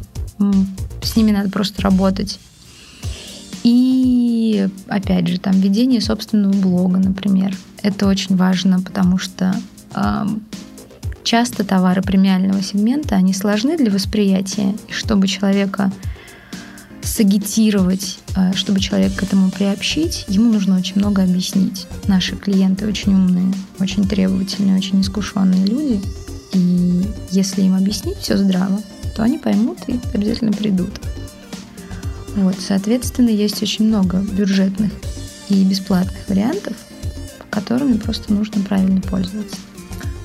С 1.02 1.16
ними 1.16 1.32
надо 1.32 1.50
просто 1.50 1.82
работать. 1.82 2.38
И, 3.64 4.68
опять 4.88 5.28
же, 5.28 5.38
там 5.38 5.60
ведение 5.60 6.00
собственного 6.00 6.52
блога, 6.52 6.98
например. 6.98 7.54
Это 7.82 8.06
очень 8.06 8.36
важно, 8.36 8.80
потому 8.80 9.18
что 9.18 9.54
Часто 11.28 11.62
товары 11.62 12.00
премиального 12.00 12.62
сегмента, 12.62 13.14
они 13.14 13.34
сложны 13.34 13.76
для 13.76 13.90
восприятия, 13.90 14.74
и 14.88 14.92
чтобы 14.92 15.28
человека 15.28 15.92
сагитировать, 17.02 18.20
э, 18.34 18.54
чтобы 18.54 18.80
человек 18.80 19.14
к 19.14 19.22
этому 19.22 19.50
приобщить, 19.50 20.24
ему 20.28 20.50
нужно 20.50 20.78
очень 20.78 20.96
много 20.96 21.22
объяснить. 21.22 21.86
Наши 22.06 22.34
клиенты 22.34 22.86
очень 22.86 23.12
умные, 23.12 23.52
очень 23.78 24.08
требовательные, 24.08 24.78
очень 24.78 25.02
искушенные 25.02 25.66
люди. 25.66 26.00
И 26.54 27.04
если 27.30 27.60
им 27.60 27.74
объяснить 27.74 28.16
все 28.16 28.38
здраво, 28.38 28.80
то 29.14 29.22
они 29.22 29.36
поймут 29.36 29.80
и 29.86 30.00
обязательно 30.14 30.52
придут. 30.52 30.98
Вот, 32.36 32.56
соответственно, 32.58 33.28
есть 33.28 33.62
очень 33.62 33.84
много 33.84 34.16
бюджетных 34.16 34.92
и 35.50 35.62
бесплатных 35.62 36.26
вариантов, 36.26 36.72
которыми 37.50 37.98
просто 37.98 38.32
нужно 38.32 38.62
правильно 38.62 39.02
пользоваться. 39.02 39.58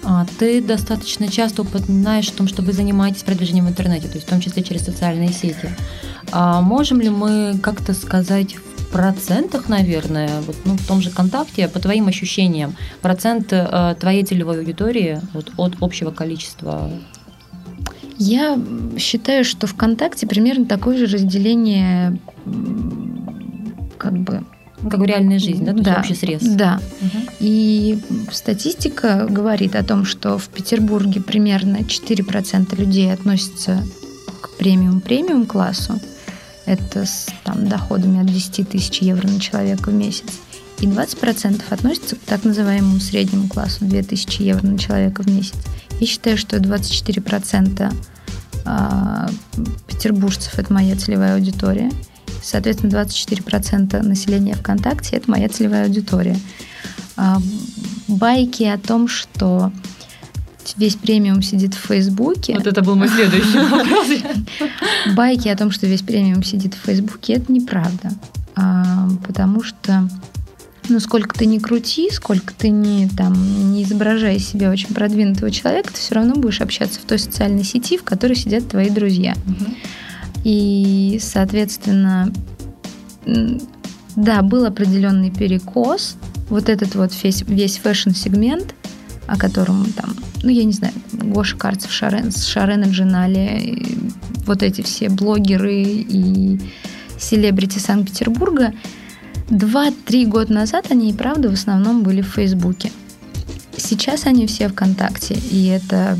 А, 0.06 0.26
ты 0.38 0.62
достаточно 0.62 1.28
часто 1.28 1.62
упоминаешь 1.62 2.30
о 2.30 2.34
том, 2.34 2.48
что 2.48 2.62
вы 2.62 2.74
занимаетесь 2.74 3.24
продвижением 3.24 3.68
в 3.68 3.70
интернете, 3.70 4.08
то 4.08 4.16
есть 4.16 4.28
в 4.28 4.30
том 4.30 4.42
числе 4.42 4.64
через 4.64 4.84
социальные 4.84 5.32
сети. 5.32 5.70
А 6.32 6.62
можем 6.62 7.00
ли 7.00 7.10
мы 7.10 7.58
как-то 7.62 7.94
сказать 7.94 8.56
в 8.56 8.88
процентах, 8.92 9.70
наверное, 9.70 10.42
вот, 10.42 10.56
ну, 10.66 10.76
в 10.76 10.86
том 10.86 11.02
же 11.02 11.10
ВКонтакте, 11.10 11.68
по 11.68 11.80
твоим 11.80 12.08
ощущениям, 12.08 12.76
процент 13.02 13.52
э, 13.52 13.96
твоей 14.00 14.24
целевой 14.24 14.60
аудитории 14.60 15.20
вот, 15.34 15.52
от 15.58 15.76
общего 15.82 16.12
количества 16.12 16.92
я 18.18 18.60
считаю, 18.98 19.44
что 19.44 19.68
ВКонтакте 19.68 20.28
примерно 20.28 20.66
такое 20.66 20.98
же 20.98 21.06
разделение 21.08 22.20
как 23.98 24.14
бы 24.14 24.44
как 24.90 25.00
в 25.00 25.04
реальной 25.04 25.40
жизни, 25.40 25.66
да, 25.66 25.74
то 25.74 25.84
да, 25.84 25.92
есть 25.92 26.00
общий 26.00 26.16
срез. 26.16 26.42
Да. 26.44 26.80
Угу. 27.02 27.24
И 27.40 28.00
статистика 28.32 29.28
говорит 29.30 29.76
о 29.76 29.84
том, 29.84 30.06
что 30.06 30.38
в 30.38 30.50
Петербурге 30.50 31.22
примерно 31.22 31.78
4% 31.78 32.76
людей 32.80 33.12
относятся 33.14 33.84
к 34.42 34.52
премиум-премиум 34.58 35.46
классу. 35.46 36.00
Это 36.66 37.06
с 37.06 37.28
там, 37.44 37.68
доходами 37.68 38.22
от 38.22 38.28
10 38.28 38.70
тысяч 38.70 39.00
евро 39.00 39.28
на 39.28 39.40
человека 39.40 39.90
в 39.90 39.94
месяц. 39.94 40.26
И 40.80 40.86
20% 40.86 41.62
относятся 41.70 42.16
к 42.16 42.20
так 42.20 42.44
называемому 42.44 43.00
среднему 43.00 43.48
классу 43.48 43.86
2000 43.86 44.42
евро 44.42 44.66
на 44.66 44.78
человека 44.78 45.24
в 45.24 45.28
месяц. 45.28 45.56
Я 46.00 46.08
считаю, 46.08 46.38
что 46.38 46.58
24% 46.58 47.94
а, 48.66 49.30
петербуржцев– 49.88 50.54
это 50.58 50.74
моя 50.74 50.96
целевая 50.96 51.36
аудитория– 51.36 51.92
Соответственно, 52.44 52.92
24% 52.92 54.02
населения 54.04 54.56
ВКонтакте– 54.56 55.16
это 55.18 55.32
моя 55.32 55.48
целевая 55.50 55.86
аудитория. 55.86 56.38
А, 57.16 57.40
байки 58.08 58.64
о 58.64 58.78
том, 58.78 59.08
что 59.08 59.72
весь 60.78 60.96
премиум 60.96 61.42
сидит 61.42 61.74
в 61.74 61.88
Фейсбуке. 61.88 62.56
Вот 62.56 62.68
это 62.68 62.82
был 62.82 62.96
мой 62.96 63.08
следующий 63.08 63.60
вопрос. 63.70 64.08
Байки 65.16 65.48
о 65.48 65.56
том, 65.56 65.72
что 65.72 65.88
весь 65.88 66.02
премиум 66.02 66.44
сидит 66.44 66.74
в 66.74 66.86
Фейсбуке, 66.86 67.34
это 67.34 67.52
неправда. 67.52 68.12
А, 68.56 69.08
потому 69.26 69.64
что 69.64 70.08
ну, 70.90 71.00
сколько 71.00 71.38
ты 71.38 71.46
не 71.46 71.60
крути, 71.60 72.10
сколько 72.12 72.54
ты 72.54 72.70
не, 72.70 73.08
там, 73.08 73.72
не 73.72 73.84
изображая 73.84 74.38
себя 74.40 74.70
очень 74.70 74.94
продвинутого 74.94 75.50
человека, 75.50 75.94
ты 75.94 76.00
все 76.00 76.16
равно 76.16 76.36
будешь 76.36 76.62
общаться 76.62 77.00
в 77.00 77.04
той 77.04 77.20
социальной 77.20 77.64
сети, 77.64 77.98
в 77.98 78.04
которой 78.04 78.36
сидят 78.36 78.68
твои 78.68 78.90
друзья. 78.90 79.34
Угу. 79.46 79.74
И, 80.44 81.20
соответственно, 81.22 82.32
да, 84.16 84.42
был 84.42 84.66
определенный 84.66 85.32
перекос. 85.32 86.18
Вот 86.50 86.70
этот 86.70 86.96
вот 86.96 87.12
весь, 87.24 87.44
весь 87.48 87.78
fashion-сегмент, 87.78 88.76
о 89.28 89.38
котором 89.38 89.86
там, 89.94 90.16
ну, 90.44 90.50
я 90.50 90.66
не 90.66 90.74
знаю, 90.74 90.94
Гоша 91.14 91.56
Карцев, 91.56 91.92
Шарен, 91.92 92.32
Шарена 92.32 92.86
Джинали, 92.86 93.86
вот 94.46 94.62
эти 94.62 94.82
все 94.82 95.10
блогеры 95.10 95.84
и 95.84 96.60
селебрити 97.18 97.80
Санкт-Петербурга, 97.80 98.74
два-три 99.50 100.26
года 100.26 100.54
назад 100.54 100.88
они 100.90 101.10
и 101.10 101.14
правда 101.14 101.50
в 101.50 101.54
основном 101.54 102.04
были 102.04 102.22
в 102.22 102.28
Фейсбуке. 102.28 102.92
Сейчас 103.78 104.26
они 104.26 104.46
все 104.46 104.68
ВКонтакте, 104.68 105.36
и 105.36 105.66
это 105.68 106.18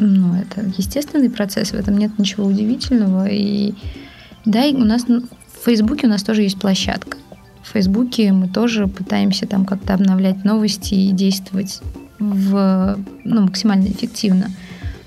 ну, 0.00 0.34
это 0.34 0.62
естественный 0.76 1.30
процесс, 1.30 1.70
в 1.70 1.74
этом 1.74 1.98
нет 1.98 2.18
ничего 2.18 2.46
удивительного. 2.46 3.26
И 3.26 3.74
да, 4.44 4.64
и 4.64 4.74
у 4.74 4.84
нас 4.84 5.04
в 5.04 5.64
Фейсбуке 5.64 6.06
у 6.06 6.10
нас 6.10 6.22
тоже 6.22 6.42
есть 6.42 6.58
площадка. 6.58 7.18
В 7.62 7.72
Фейсбуке 7.72 8.32
мы 8.32 8.48
тоже 8.48 8.88
пытаемся 8.88 9.46
там 9.46 9.64
как-то 9.64 9.94
обновлять 9.94 10.44
новости 10.44 10.94
и 10.94 11.12
действовать 11.12 11.80
в, 12.18 12.98
ну, 13.24 13.42
максимально 13.42 13.88
эффективно. 13.88 14.48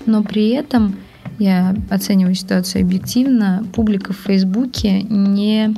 Но 0.06 0.22
при 0.22 0.50
этом 0.50 0.96
я 1.38 1.74
оцениваю 1.90 2.34
ситуацию 2.34 2.82
объективно. 2.82 3.66
Публика 3.74 4.12
в 4.12 4.18
Фейсбуке 4.18 5.02
не 5.02 5.74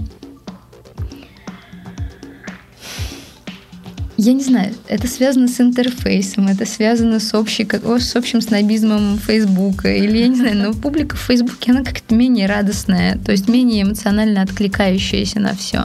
Я 4.18 4.32
не 4.32 4.42
знаю, 4.42 4.72
это 4.88 5.06
связано 5.08 5.46
с 5.46 5.60
интерфейсом, 5.60 6.48
это 6.48 6.64
связано 6.64 7.20
с, 7.20 7.34
общей, 7.34 7.68
с 7.98 8.16
общим 8.16 8.40
снобизмом 8.40 9.18
Фейсбука, 9.18 9.94
или 9.94 10.18
я 10.18 10.28
не 10.28 10.36
знаю, 10.36 10.56
но 10.56 10.72
публика 10.72 11.16
в 11.16 11.20
Фейсбуке, 11.20 11.72
она 11.72 11.84
как-то 11.84 12.14
менее 12.14 12.46
радостная, 12.46 13.18
то 13.18 13.32
есть 13.32 13.46
менее 13.46 13.82
эмоционально 13.82 14.40
откликающаяся 14.40 15.38
на 15.38 15.54
все. 15.54 15.84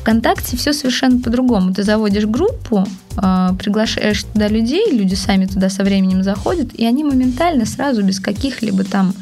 ВКонтакте 0.00 0.56
все 0.56 0.72
совершенно 0.72 1.20
по-другому. 1.20 1.72
Ты 1.72 1.84
заводишь 1.84 2.26
группу, 2.26 2.86
а, 3.16 3.54
приглашаешь 3.54 4.24
туда 4.24 4.48
людей, 4.48 4.90
люди 4.90 5.14
сами 5.14 5.46
туда 5.46 5.70
со 5.70 5.84
временем 5.84 6.24
заходят, 6.24 6.74
и 6.74 6.84
они 6.84 7.04
моментально 7.04 7.66
сразу 7.66 8.02
без 8.02 8.18
каких-либо 8.18 8.82
там 8.82 9.14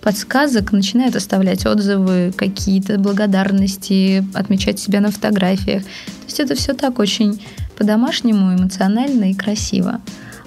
подсказок 0.00 0.72
начинают 0.72 1.14
оставлять 1.14 1.66
отзывы, 1.66 2.32
какие-то 2.36 2.98
благодарности, 2.98 4.24
отмечать 4.34 4.78
себя 4.78 5.00
на 5.00 5.10
фотографиях. 5.10 5.82
То 5.82 6.24
есть 6.26 6.40
это 6.40 6.54
все 6.54 6.72
так 6.72 6.98
очень 6.98 7.40
по-домашнему, 7.76 8.54
эмоционально 8.54 9.30
и 9.30 9.34
красиво. 9.34 10.00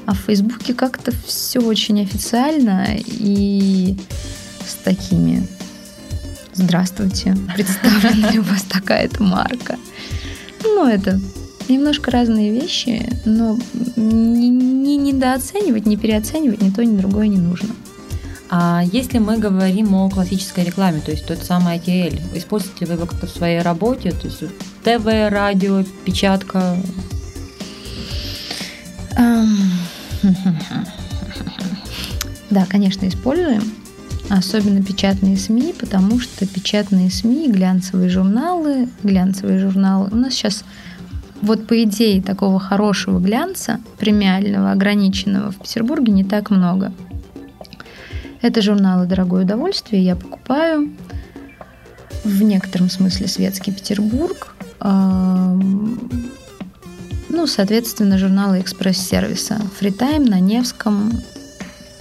А 0.05 0.13
в 0.13 0.17
Фейсбуке 0.19 0.73
как-то 0.73 1.11
все 1.25 1.59
очень 1.59 2.01
официально 2.01 2.87
и 2.97 3.95
с 4.67 4.75
такими 4.83 5.47
«Здравствуйте, 6.53 7.37
представлена 7.55 8.31
ли 8.31 8.39
у 8.39 8.43
вас 8.43 8.63
такая-то 8.63 9.23
марка?» 9.23 9.77
Ну, 10.63 10.87
это 10.87 11.19
немножко 11.69 12.11
разные 12.11 12.51
вещи, 12.51 13.07
но 13.25 13.57
не, 13.95 14.49
не 14.49 14.97
недооценивать, 14.97 15.85
не 15.85 15.97
переоценивать 15.97 16.61
ни 16.61 16.69
то, 16.69 16.83
ни 16.83 16.97
другое 16.97 17.27
не 17.27 17.37
нужно. 17.37 17.69
А 18.49 18.81
если 18.91 19.19
мы 19.19 19.37
говорим 19.37 19.93
о 19.93 20.09
классической 20.09 20.63
рекламе, 20.63 21.01
то 21.01 21.11
есть 21.11 21.25
тот 21.27 21.43
самый 21.43 21.77
ATL, 21.77 22.19
используете 22.35 22.85
ли 22.85 22.85
вы 22.87 22.93
его 22.93 23.05
как-то 23.05 23.27
в 23.27 23.29
своей 23.29 23.61
работе, 23.61 24.11
то 24.11 24.25
есть 24.25 24.39
ТВ, 24.83 25.05
радио, 25.05 25.83
печатка, 26.03 26.75
да, 32.49 32.65
конечно, 32.67 33.07
используем. 33.07 33.63
Особенно 34.29 34.83
печатные 34.83 35.37
СМИ, 35.37 35.73
потому 35.79 36.19
что 36.19 36.45
печатные 36.45 37.09
СМИ, 37.09 37.49
глянцевые 37.49 38.09
журналы, 38.09 38.87
глянцевые 39.03 39.59
журналы. 39.59 40.09
У 40.11 40.15
нас 40.15 40.33
сейчас 40.33 40.63
вот 41.41 41.67
по 41.67 41.83
идее 41.83 42.21
такого 42.21 42.59
хорошего 42.59 43.19
глянца, 43.19 43.79
премиального, 43.97 44.71
ограниченного 44.71 45.51
в 45.51 45.57
Петербурге 45.57 46.11
не 46.11 46.23
так 46.23 46.49
много. 46.51 46.93
Это 48.41 48.61
журналы 48.61 49.05
«Дорогое 49.05 49.43
удовольствие», 49.43 50.03
я 50.03 50.15
покупаю. 50.15 50.91
В 52.23 52.41
некотором 52.43 52.89
смысле 52.89 53.27
«Светский 53.27 53.71
Петербург». 53.71 54.55
Ну, 57.29 57.47
соответственно, 57.47 58.17
журналы 58.17 58.59
экспресс-сервиса. 58.59 59.61
Фритайм 59.79 60.25
на 60.25 60.39
Невском, 60.39 61.11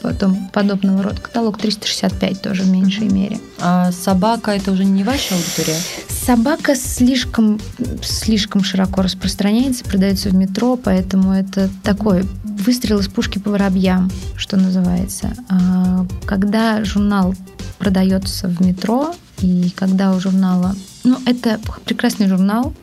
потом 0.03 0.49
подобного 0.53 1.03
рода 1.03 1.21
каталог 1.21 1.59
365 1.59 2.43
тоже 2.43 2.62
в 2.62 2.71
меньшей 2.71 3.09
мере. 3.09 3.38
А 3.61 3.93
собака 3.93 4.53
это 4.53 4.73
уже 4.73 4.85
не 4.85 5.05
ваша 5.05 5.35
аудитория? 5.35 5.77
Собака 6.09 6.75
слишком, 6.75 7.61
слишком 8.03 8.62
широко 8.62 9.03
распространяется, 9.03 9.85
продается 9.85 10.31
в 10.31 10.35
метро, 10.35 10.77
поэтому 10.77 11.33
это 11.33 11.71
такой 11.83 12.27
выстрел 12.45 12.99
из 12.99 13.09
пушки 13.09 13.38
по 13.38 13.51
воробьям, 13.51 14.11
что 14.37 14.57
называется. 14.57 15.35
А 15.49 16.07
когда 16.27 16.85
журнал 16.85 17.35
продается 17.79 18.49
в 18.49 18.61
метро, 18.61 19.14
и 19.41 19.71
когда 19.75 20.12
у 20.12 20.21
журнала... 20.21 20.75
Ну, 21.05 21.17
это 21.25 21.61
прекрасный 21.85 22.29
журнал, 22.29 22.75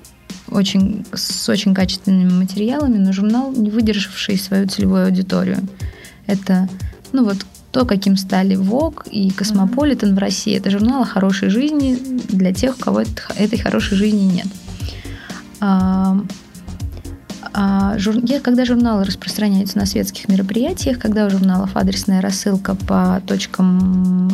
очень, 0.50 1.06
с 1.14 1.50
очень 1.50 1.74
качественными 1.74 2.32
материалами, 2.32 2.98
но 2.98 3.14
журнал, 3.14 3.52
не 3.52 3.70
выдержавший 3.70 4.38
свою 4.38 4.68
целевую 4.68 5.06
аудиторию. 5.06 5.60
Это, 6.28 6.70
ну 7.12 7.26
вот, 7.26 7.38
то, 7.72 7.86
каким 7.86 8.16
стали 8.16 8.56
Vogue 8.56 9.10
и 9.10 9.32
Cosmopolitan 9.32 10.12
mm-hmm. 10.12 10.16
в 10.16 10.20
России. 10.20 10.56
Это 10.56 10.70
журнал 10.70 11.02
о 11.02 11.06
хорошей 11.06 11.50
жизни 11.50 11.98
для 12.30 12.54
тех, 12.54 12.78
у 12.78 12.80
кого 12.80 13.02
этой 13.02 13.60
хорошей 13.60 13.98
жизни 13.98 14.24
нет. 14.24 14.48
А, 15.60 16.18
а, 17.54 17.98
жур... 17.98 18.16
Я, 18.24 18.40
когда 18.40 18.64
журналы 18.64 19.04
распространяются 19.04 19.78
на 19.78 19.86
светских 19.86 20.30
мероприятиях, 20.30 21.00
когда 21.00 21.26
у 21.26 21.30
журналов 21.30 21.72
адресная 21.74 22.22
рассылка 22.22 22.76
по 22.76 23.22
точкам 23.28 24.32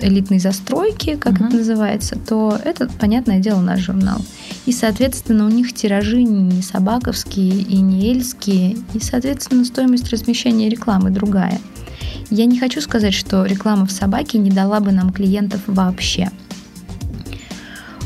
элитной 0.00 0.38
застройки, 0.38 1.16
как 1.16 1.34
uh-huh. 1.34 1.48
это 1.48 1.56
называется, 1.56 2.18
то 2.18 2.58
это, 2.64 2.88
понятное 2.88 3.38
дело, 3.38 3.60
наш 3.60 3.80
журнал. 3.80 4.18
И, 4.66 4.72
соответственно, 4.72 5.46
у 5.46 5.48
них 5.48 5.72
тиражи 5.72 6.22
не 6.22 6.62
собаковские 6.62 7.62
и 7.62 7.76
не 7.80 8.10
эльские, 8.10 8.76
и, 8.94 9.00
соответственно, 9.00 9.64
стоимость 9.64 10.10
размещения 10.10 10.68
рекламы 10.68 11.10
другая. 11.10 11.60
Я 12.30 12.46
не 12.46 12.58
хочу 12.58 12.80
сказать, 12.80 13.14
что 13.14 13.44
реклама 13.44 13.86
в 13.86 13.92
собаке 13.92 14.38
не 14.38 14.50
дала 14.50 14.80
бы 14.80 14.92
нам 14.92 15.12
клиентов 15.12 15.60
вообще. 15.66 16.30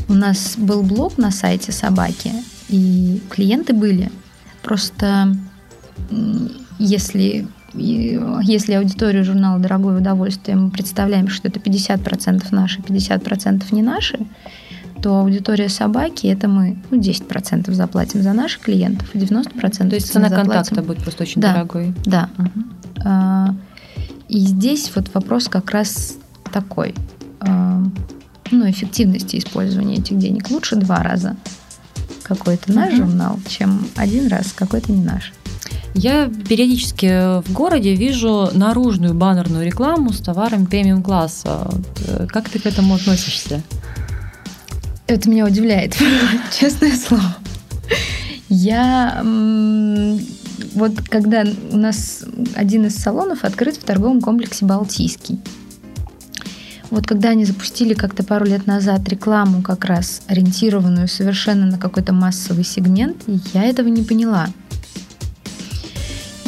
У 0.07 0.13
нас 0.13 0.55
был 0.57 0.83
блог 0.83 1.17
на 1.17 1.31
сайте 1.31 1.71
собаки, 1.71 2.31
и 2.69 3.21
клиенты 3.29 3.73
были. 3.73 4.11
Просто 4.61 5.35
если 6.77 7.47
если 7.73 8.73
аудиторию 8.73 9.23
журнала 9.23 9.59
«Дорогое 9.59 9.97
удовольствие» 9.97 10.57
мы 10.57 10.71
представляем, 10.71 11.27
что 11.29 11.47
это 11.47 11.59
50% 11.59 12.43
наши, 12.51 12.81
50% 12.81 13.63
не 13.71 13.81
наши, 13.81 14.19
то 15.01 15.19
аудитория 15.19 15.69
собаки 15.69 16.27
это 16.27 16.47
мы 16.47 16.77
ну, 16.91 16.99
10% 16.99 17.71
заплатим 17.71 18.21
за 18.21 18.33
наших 18.33 18.61
клиентов, 18.61 19.09
90% 19.13 19.89
То 19.89 19.95
есть 19.95 20.11
цена 20.11 20.29
контакта 20.29 20.81
будет 20.81 21.01
просто 21.01 21.23
очень 21.23 21.41
да, 21.41 21.53
дорогой. 21.53 21.93
Да. 22.05 22.29
Угу. 22.37 23.55
И 24.29 24.39
здесь 24.39 24.91
вот 24.95 25.13
вопрос 25.13 25.47
как 25.47 25.71
раз 25.71 26.17
такой. 26.53 26.93
А, 27.39 27.83
ну, 28.51 28.69
эффективности 28.69 29.37
использования 29.37 29.95
этих 29.95 30.17
денег. 30.17 30.49
Лучше 30.51 30.75
два 30.75 30.97
раза 31.03 31.35
какой-то 32.23 32.71
наш 32.71 32.93
угу. 32.93 32.97
журнал, 32.97 33.39
чем 33.47 33.87
один 33.95 34.27
раз 34.27 34.53
какой-то 34.53 34.91
не 34.91 35.03
наш. 35.03 35.33
Я 35.93 36.29
периодически 36.29 37.41
в 37.41 37.51
городе 37.51 37.95
вижу 37.95 38.49
наружную 38.53 39.13
баннерную 39.13 39.65
рекламу 39.65 40.13
с 40.13 40.19
товаром 40.19 40.65
премиум 40.65 41.03
класса. 41.03 41.69
Э, 42.07 42.27
как 42.27 42.49
ты 42.49 42.59
к 42.59 42.65
этому 42.65 42.95
относишься? 42.95 43.61
Это 45.07 45.29
меня 45.29 45.45
удивляет, 45.45 45.97
честное 46.59 46.95
слово. 46.95 47.35
Я 48.47 49.21
вот 50.73 51.01
когда 51.01 51.43
у 51.71 51.77
нас 51.77 52.23
один 52.55 52.85
из 52.85 52.95
салонов 52.95 53.43
открыт 53.43 53.75
в 53.75 53.83
торговом 53.83 54.21
комплексе 54.21 54.65
Балтийский. 54.65 55.39
Вот 56.89 57.07
когда 57.07 57.29
они 57.29 57.45
запустили 57.45 57.93
как-то 57.93 58.23
пару 58.23 58.45
лет 58.45 58.67
назад 58.67 59.07
рекламу, 59.07 59.61
как 59.61 59.85
раз 59.85 60.21
ориентированную 60.27 61.07
совершенно 61.07 61.65
на 61.65 61.77
какой-то 61.77 62.11
массовый 62.11 62.65
сегмент, 62.65 63.23
я 63.53 63.63
этого 63.63 63.87
не 63.87 64.03
поняла. 64.03 64.49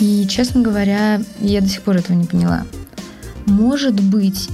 И, 0.04 0.28
честно 0.28 0.60
говоря, 0.60 1.22
я 1.40 1.62
до 1.62 1.70
сих 1.70 1.82
пор 1.82 1.96
этого 1.96 2.18
не 2.18 2.26
поняла. 2.26 2.66
Может 3.46 4.02
быть, 4.02 4.50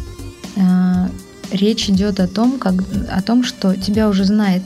э, 0.56 1.08
речь 1.52 1.90
идет 1.90 2.20
о 2.20 2.28
том, 2.28 2.60
как, 2.60 2.76
о 3.10 3.20
том, 3.24 3.44
что 3.44 3.76
тебя 3.76 4.10
уже 4.10 4.26
знает, 4.26 4.62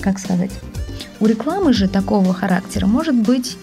как 0.00 0.18
сказать, 0.18 0.50
у 1.20 1.26
рекламы 1.26 1.72
же 1.72 1.86
такого 1.86 2.34
характера 2.34 2.86
может 2.86 3.14
быть 3.14 3.56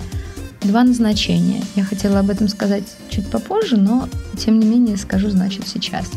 два 0.62 0.84
назначения. 0.84 1.62
Я 1.76 1.84
хотела 1.84 2.20
об 2.20 2.30
этом 2.30 2.48
сказать 2.48 2.86
чуть 3.10 3.28
попозже, 3.28 3.76
но 3.76 4.08
тем 4.38 4.62
не 4.62 4.66
менее 4.66 4.96
скажу, 4.96 5.30
значит, 5.30 5.68
сейчас. 5.68 6.10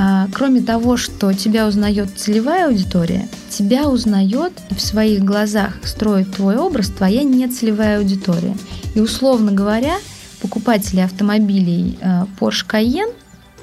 А, 0.00 0.28
кроме 0.32 0.60
того, 0.60 0.96
что 0.96 1.32
тебя 1.32 1.66
узнает 1.66 2.10
целевая 2.16 2.68
аудитория, 2.68 3.28
тебя 3.50 3.88
узнает 3.88 4.52
и 4.70 4.74
в 4.74 4.80
своих 4.80 5.24
глазах 5.24 5.74
строит 5.84 6.30
твой 6.36 6.56
образ 6.56 6.90
твоя 6.90 7.24
нецелевая 7.24 7.98
аудитория. 7.98 8.56
И 8.94 9.00
условно 9.00 9.50
говоря, 9.50 9.96
покупатели 10.40 11.00
автомобилей 11.00 11.98
э, 12.00 12.26
Porsche 12.38 12.64
Cayenne 12.64 13.12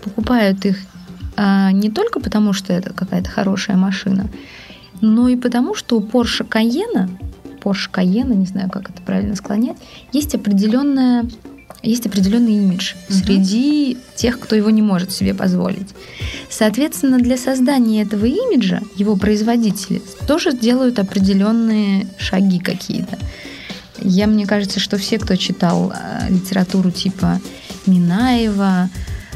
покупают 0.03 0.65
их 0.65 0.77
а, 1.37 1.71
не 1.71 1.89
только 1.89 2.19
потому, 2.19 2.51
что 2.51 2.73
это 2.73 2.91
какая-то 2.91 3.29
хорошая 3.29 3.77
машина, 3.77 4.27
но 4.99 5.29
и 5.29 5.37
потому, 5.37 5.73
что 5.73 5.97
у 5.97 6.01
Porsche 6.01 6.45
Cayenne, 6.45 7.11
Porsche 7.63 7.89
Cayenne, 7.89 8.35
не 8.35 8.45
знаю, 8.45 8.69
как 8.69 8.89
это 8.89 9.01
правильно 9.01 9.37
склонять, 9.37 9.77
есть 10.11 10.35
определенная 10.35 11.23
есть 11.85 12.05
определенный 12.05 12.57
имидж 12.57 12.93
угу. 12.93 13.17
среди 13.17 13.97
тех, 14.15 14.39
кто 14.39 14.55
его 14.55 14.69
не 14.69 14.81
может 14.81 15.11
себе 15.11 15.33
позволить. 15.33 15.89
Соответственно, 16.49 17.19
для 17.19 17.37
создания 17.37 18.01
этого 18.01 18.25
имиджа 18.25 18.81
его 18.95 19.15
производители 19.15 20.01
тоже 20.27 20.53
делают 20.53 20.99
определенные 20.99 22.07
шаги 22.17 22.59
какие-то. 22.59 23.17
Я, 24.01 24.27
мне 24.27 24.45
кажется, 24.45 24.79
что 24.79 24.97
все, 24.97 25.17
кто 25.17 25.35
читал 25.35 25.91
э, 25.91 26.29
литературу 26.29 26.91
типа 26.91 27.39
Минаева, 27.85 28.89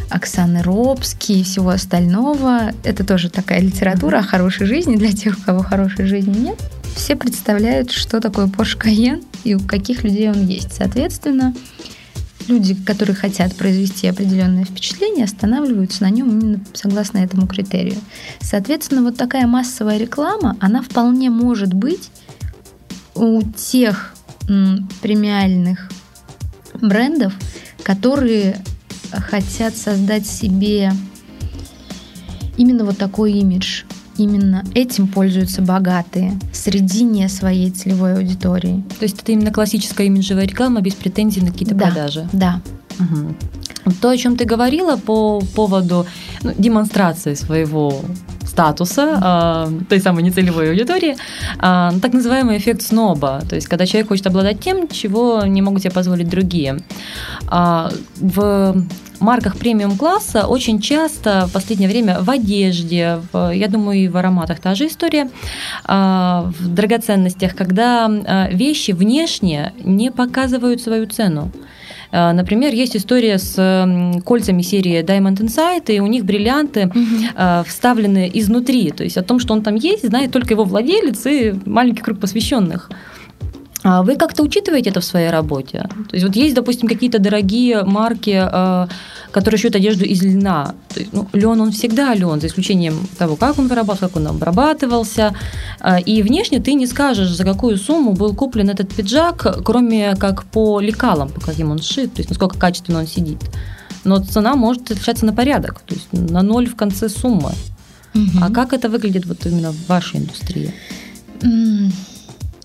Оксаны 0.10 0.64
Робски 0.64 1.34
и 1.34 1.44
всего 1.44 1.70
остального, 1.70 2.72
это 2.84 3.06
тоже 3.06 3.30
такая 3.30 3.62
литература 3.62 4.20
о 4.20 4.24
хорошей 4.24 4.66
жизни 4.66 4.96
для 4.96 5.12
тех, 5.12 5.38
у 5.38 5.42
кого 5.42 5.62
хорошей 5.62 6.06
жизни 6.06 6.38
нет. 6.38 6.60
Все 6.96 7.16
представляют, 7.16 7.92
что 7.92 8.20
такое 8.20 8.48
Porsche 8.48 8.78
Cayenne 8.78 9.24
и 9.44 9.56
у 9.56 9.60
каких 9.60 10.04
людей 10.04 10.30
он 10.30 10.46
есть. 10.46 10.74
Соответственно, 10.74 11.54
люди, 12.50 12.74
которые 12.74 13.16
хотят 13.16 13.56
произвести 13.56 14.08
определенное 14.08 14.66
впечатление, 14.66 15.26
останавливаются 15.26 16.04
на 16.04 16.10
нем 16.10 16.30
именно 16.30 16.60
согласно 16.74 17.20
этому 17.20 17.48
критерию. 17.48 18.00
Соответственно, 18.42 19.04
вот 19.04 19.16
такая 19.16 19.48
массовая 19.48 19.98
реклама, 19.98 20.58
она 20.60 20.82
вполне 20.82 21.30
может 21.30 21.74
быть 21.74 22.10
у 23.16 23.42
тех 23.44 24.14
премиальных 25.02 25.90
брендов, 26.82 27.34
которые 27.84 28.58
хотят 29.12 29.78
создать 29.78 30.26
себе 30.26 30.92
именно 32.58 32.84
вот 32.84 32.98
такой 32.98 33.34
имидж 33.34 33.84
именно 34.20 34.64
этим 34.74 35.08
пользуются 35.08 35.62
богатые 35.62 36.40
среди 36.54 37.04
не 37.04 37.28
своей 37.30 37.72
целевой 37.72 38.16
аудитории. 38.16 38.84
То 39.00 39.04
есть 39.04 39.22
это 39.22 39.32
именно 39.32 39.52
классическая 39.52 40.08
имиджевая 40.08 40.46
реклама 40.46 40.82
без 40.82 40.94
претензий 40.94 41.42
на 41.42 41.52
какие-то 41.52 41.76
да, 41.76 41.86
продажи. 41.86 42.30
Да. 42.34 42.62
Угу. 43.00 43.94
То, 44.02 44.10
о 44.10 44.18
чем 44.18 44.36
ты 44.36 44.46
говорила 44.46 44.98
по 44.98 45.42
поводу 45.56 46.06
ну, 46.44 46.54
демонстрации 46.58 47.34
своего 47.34 48.02
статуса, 48.60 49.70
э, 49.72 49.72
той 49.90 50.00
самой 50.00 50.24
нецелевой 50.24 50.70
аудитории, 50.70 51.16
э, 51.16 52.00
так 52.02 52.14
называемый 52.14 52.58
эффект 52.58 52.82
сноба, 52.82 53.42
то 53.50 53.56
есть 53.56 53.68
когда 53.68 53.86
человек 53.86 54.10
хочет 54.10 54.28
обладать 54.28 54.60
тем, 54.60 54.88
чего 54.88 55.46
не 55.46 55.62
могут 55.62 55.82
себе 55.82 55.92
позволить 55.92 56.30
другие. 56.30 56.80
Э, 57.52 57.90
в 58.20 58.76
марках 59.22 59.56
премиум-класса 59.56 60.48
очень 60.48 60.82
часто 60.82 61.46
в 61.48 61.54
последнее 61.54 61.90
время 61.90 62.20
в 62.22 62.30
одежде, 62.30 63.20
в, 63.32 63.52
я 63.54 63.68
думаю, 63.68 64.00
и 64.00 64.08
в 64.10 64.18
ароматах 64.18 64.60
та 64.60 64.76
же 64.76 64.88
история, 64.88 65.30
в 65.88 66.54
драгоценностях, 66.68 67.54
когда 67.56 68.08
вещи 68.52 68.92
внешне 68.92 69.74
не 69.84 70.12
показывают 70.12 70.82
свою 70.82 71.06
цену. 71.06 71.52
Э, 72.12 72.32
например, 72.32 72.74
есть 72.74 72.96
история 72.96 73.38
с 73.38 74.22
кольцами 74.26 74.62
серии 74.62 75.04
Diamond 75.04 75.38
Insight, 75.38 75.94
и 75.94 76.00
у 76.00 76.08
них 76.08 76.26
бриллианты 76.26 76.88
угу. 76.88 77.64
вставлены 77.66 78.30
изнутри. 78.34 78.92
То 78.92 79.04
есть 79.04 79.18
о 79.18 79.24
том, 79.24 79.40
что 79.40 79.54
он 79.54 79.62
там 79.62 79.76
есть, 79.76 80.08
знает 80.08 80.32
только 80.32 80.54
его 80.54 80.64
владелец 80.64 81.26
и 81.26 81.54
маленький 81.66 82.02
круг 82.02 82.20
посвященных. 82.20 82.90
А 83.82 84.04
вы 84.04 84.18
как-то 84.18 84.44
учитываете 84.44 84.90
это 84.90 85.00
в 85.00 85.06
своей 85.06 85.30
работе? 85.30 85.88
То 86.10 86.16
есть 86.16 86.26
вот 86.26 86.36
есть, 86.36 86.54
допустим, 86.54 86.88
какие-то 86.88 87.20
дорогие 87.20 87.84
марки, 87.84 88.42
э, 88.44 88.88
которые 89.32 89.58
шьют 89.58 89.76
одежду 89.76 90.04
из 90.04 90.22
льна. 90.22 90.74
То 90.94 91.00
есть, 91.00 91.14
ну, 91.14 91.28
лен 91.32 91.62
он 91.62 91.72
всегда 91.72 92.14
лен, 92.14 92.42
за 92.42 92.48
исключением 92.48 93.08
того, 93.18 93.38
как 93.38 93.58
он 93.58 93.68
вырабатывался, 93.68 94.08
как 94.08 94.18
он 94.18 94.28
обрабатывался. 94.28 95.34
Э, 95.80 96.02
и 96.02 96.22
внешне 96.24 96.60
ты 96.60 96.74
не 96.74 96.88
скажешь, 96.88 97.30
за 97.30 97.46
какую 97.46 97.78
сумму 97.78 98.14
был 98.14 98.36
куплен 98.36 98.70
этот 98.70 98.94
пиджак, 98.94 99.64
кроме 99.64 100.16
как 100.16 100.44
по 100.44 100.82
лекалам, 100.82 101.30
по 101.30 101.40
каким 101.40 101.72
он 101.72 101.82
шит, 101.82 102.14
то 102.14 102.20
есть 102.20 102.30
насколько 102.30 102.58
качественно 102.58 103.00
он 103.00 103.08
сидит. 103.08 103.40
Но 104.04 104.20
цена 104.20 104.56
может 104.56 104.92
отличаться 104.92 105.26
на 105.26 105.34
порядок, 105.34 105.82
то 105.86 105.96
есть 105.96 106.08
на 106.12 106.42
ноль 106.42 106.68
в 106.68 106.76
конце 106.76 107.08
суммы. 107.08 107.52
Угу. 108.14 108.40
А 108.42 108.50
как 108.50 108.74
это 108.74 108.90
выглядит 108.90 109.26
вот 109.26 109.46
именно 109.46 109.72
в 109.72 109.88
вашей 109.88 110.20
индустрии? 110.20 110.74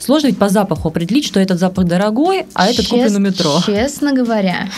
Сложно 0.05 0.27
ведь 0.27 0.39
по 0.39 0.51
запаху 0.51 0.89
определить, 0.89 1.25
что 1.25 1.41
этот 1.41 1.59
запах 1.59 1.87
дорогой, 1.87 2.45
а 2.53 2.67
этот 2.67 2.85
Чест, 2.85 2.91
куплен 2.91 3.17
у 3.17 3.19
метро. 3.21 3.63
Честно 3.65 4.13
говоря, 4.13 4.69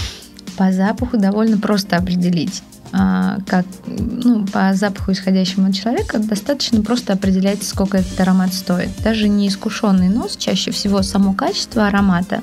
по 0.57 0.71
запаху 0.71 1.17
довольно 1.17 1.59
просто 1.59 1.97
определить. 1.97 2.63
А, 2.93 3.39
как, 3.45 3.67
ну, 3.89 4.47
по 4.47 4.73
запаху, 4.75 5.11
исходящему 5.11 5.71
от 5.71 5.75
человека, 5.75 6.21
достаточно 6.21 6.81
просто 6.81 7.15
определять, 7.15 7.65
сколько 7.65 7.99
этот 7.99 8.21
аромат 8.21 8.55
стоит. 8.55 8.91
Даже 9.03 9.29
неискушенный 9.29 10.11
нос, 10.11 10.37
чаще 10.37 10.71
всего 10.71 11.03
само 11.03 11.35
качество 11.35 11.89
аромата, 11.89 12.43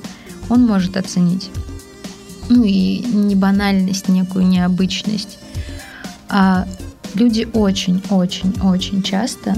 он 0.49 0.65
может 0.65 0.97
оценить. 0.97 1.51
Ну 2.49 2.65
и 2.65 2.97
не 2.99 3.35
банальность, 3.35 4.09
некую 4.09 4.45
необычность. 4.45 5.39
А 6.27 6.67
люди 7.13 7.47
очень-очень-очень 7.53 9.03
часто 9.03 9.55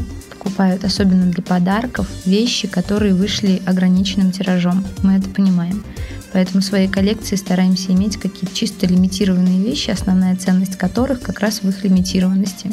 покупают, 0.55 0.85
особенно 0.85 1.25
для 1.25 1.43
подарков, 1.43 2.07
вещи, 2.25 2.67
которые 2.67 3.13
вышли 3.13 3.61
ограниченным 3.65 4.31
тиражом. 4.31 4.85
Мы 5.03 5.17
это 5.17 5.29
понимаем. 5.29 5.83
Поэтому 6.31 6.61
в 6.61 6.65
своей 6.65 6.87
коллекции 6.87 7.35
стараемся 7.35 7.91
иметь 7.91 8.17
какие-то 8.17 8.55
чисто 8.55 8.87
лимитированные 8.87 9.61
вещи, 9.61 9.91
основная 9.91 10.35
ценность 10.37 10.77
которых 10.77 11.21
как 11.21 11.39
раз 11.39 11.61
в 11.61 11.67
их 11.67 11.83
лимитированности. 11.83 12.71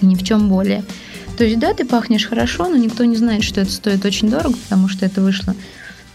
Ни 0.00 0.16
в 0.16 0.24
чем 0.24 0.48
более. 0.48 0.82
То 1.36 1.44
есть, 1.44 1.60
да, 1.60 1.72
ты 1.72 1.84
пахнешь 1.84 2.26
хорошо, 2.26 2.68
но 2.68 2.76
никто 2.76 3.04
не 3.04 3.16
знает, 3.16 3.44
что 3.44 3.60
это 3.60 3.70
стоит 3.70 4.04
очень 4.04 4.28
дорого, 4.28 4.56
потому 4.64 4.88
что 4.88 5.06
это 5.06 5.20
вышло 5.20 5.54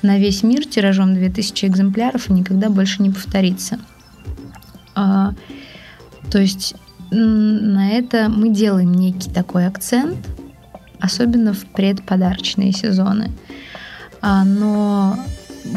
на 0.02 0.18
весь 0.18 0.44
мир 0.44 0.66
тиражом 0.66 1.14
2000 1.14 1.66
экземпляров 1.66 2.30
и 2.30 2.34
никогда 2.34 2.70
больше 2.70 3.02
не 3.02 3.10
повторится. 3.10 3.80
А, 4.96 5.34
то 6.30 6.40
есть 6.40 6.76
на 7.10 7.92
это 7.92 8.28
мы 8.28 8.50
делаем 8.50 8.94
некий 8.94 9.30
такой 9.30 9.66
акцент, 9.66 10.18
особенно 11.04 11.54
в 11.54 11.66
предподарочные 11.66 12.72
сезоны. 12.72 13.32
А, 14.22 14.46
но 14.46 15.20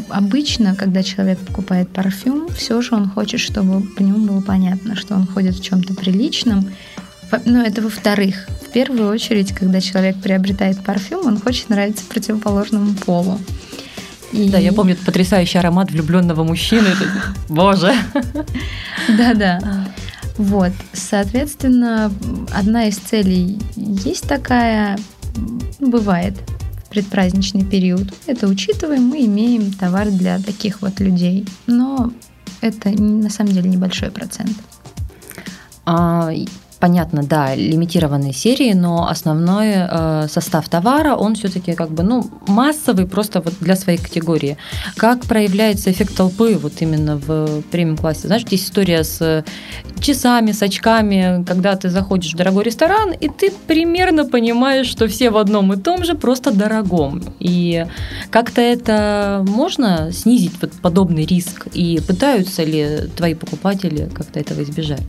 обычно, 0.08 0.76
когда 0.76 1.02
человек 1.02 1.40
покупает 1.40 1.88
парфюм, 1.88 2.48
все 2.56 2.80
же 2.80 2.94
он 2.94 3.10
хочет, 3.10 3.40
чтобы 3.40 3.82
по 3.82 4.02
нему 4.02 4.24
было 4.24 4.40
понятно, 4.40 4.94
что 4.94 5.16
он 5.16 5.26
ходит 5.26 5.56
в 5.56 5.62
чем-то 5.62 5.94
приличном. 5.94 6.70
Но 7.44 7.60
это 7.62 7.82
во-вторых. 7.82 8.46
В 8.64 8.72
первую 8.72 9.10
очередь, 9.10 9.52
когда 9.52 9.80
человек 9.80 10.16
приобретает 10.22 10.84
парфюм, 10.84 11.26
он 11.26 11.40
хочет 11.40 11.70
нравиться 11.70 12.04
противоположному 12.08 12.94
полу. 12.94 13.40
И... 14.32 14.48
Да, 14.48 14.58
я 14.58 14.72
помню 14.72 14.96
потрясающий 14.96 15.58
аромат 15.58 15.90
влюбленного 15.90 16.44
мужчины. 16.44 16.90
Боже. 17.48 17.92
Да-да. 19.08 19.88
Вот, 20.38 20.72
соответственно, 20.92 22.12
одна 22.52 22.86
из 22.86 22.98
целей 22.98 23.58
есть 23.74 24.28
такая, 24.28 24.98
бывает 25.80 26.34
в 26.84 26.88
предпраздничный 26.90 27.64
период. 27.64 28.12
Это 28.26 28.46
учитываем, 28.46 29.02
мы 29.04 29.24
имеем 29.24 29.72
товар 29.72 30.10
для 30.10 30.38
таких 30.38 30.82
вот 30.82 31.00
людей. 31.00 31.46
Но 31.66 32.12
это 32.60 32.90
на 32.90 33.30
самом 33.30 33.52
деле 33.52 33.68
небольшой 33.68 34.10
процент. 34.10 34.56
А, 35.84 36.30
понятно, 36.86 37.22
да, 37.22 37.56
лимитированные 37.56 38.32
серии, 38.32 38.72
но 38.72 39.08
основной 39.08 39.72
э, 39.74 40.28
состав 40.28 40.68
товара, 40.68 41.16
он 41.16 41.34
все-таки 41.34 41.72
как 41.72 41.90
бы, 41.90 42.04
ну, 42.04 42.30
массовый 42.46 43.06
просто 43.06 43.40
вот 43.40 43.54
для 43.60 43.74
своей 43.74 43.98
категории. 43.98 44.56
Как 44.96 45.22
проявляется 45.22 45.90
эффект 45.90 46.16
толпы 46.16 46.56
вот 46.62 46.74
именно 46.82 47.16
в 47.16 47.62
премиум-классе? 47.72 48.28
Знаешь, 48.28 48.44
есть 48.50 48.66
история 48.66 49.02
с 49.02 49.44
часами, 50.00 50.52
с 50.52 50.62
очками, 50.62 51.44
когда 51.44 51.74
ты 51.74 51.90
заходишь 51.90 52.34
в 52.34 52.36
дорогой 52.36 52.62
ресторан, 52.62 53.10
и 53.10 53.28
ты 53.28 53.50
примерно 53.66 54.24
понимаешь, 54.24 54.86
что 54.86 55.08
все 55.08 55.30
в 55.30 55.36
одном 55.36 55.72
и 55.72 55.76
том 55.76 56.04
же, 56.04 56.14
просто 56.14 56.52
дорогом. 56.52 57.20
И 57.40 57.84
как-то 58.30 58.60
это 58.60 59.44
можно 59.48 60.12
снизить, 60.12 60.52
вот 60.60 60.70
подобный 60.82 61.26
риск? 61.26 61.66
И 61.74 62.00
пытаются 62.06 62.62
ли 62.62 63.10
твои 63.16 63.34
покупатели 63.34 64.08
как-то 64.14 64.38
этого 64.38 64.62
избежать? 64.62 65.02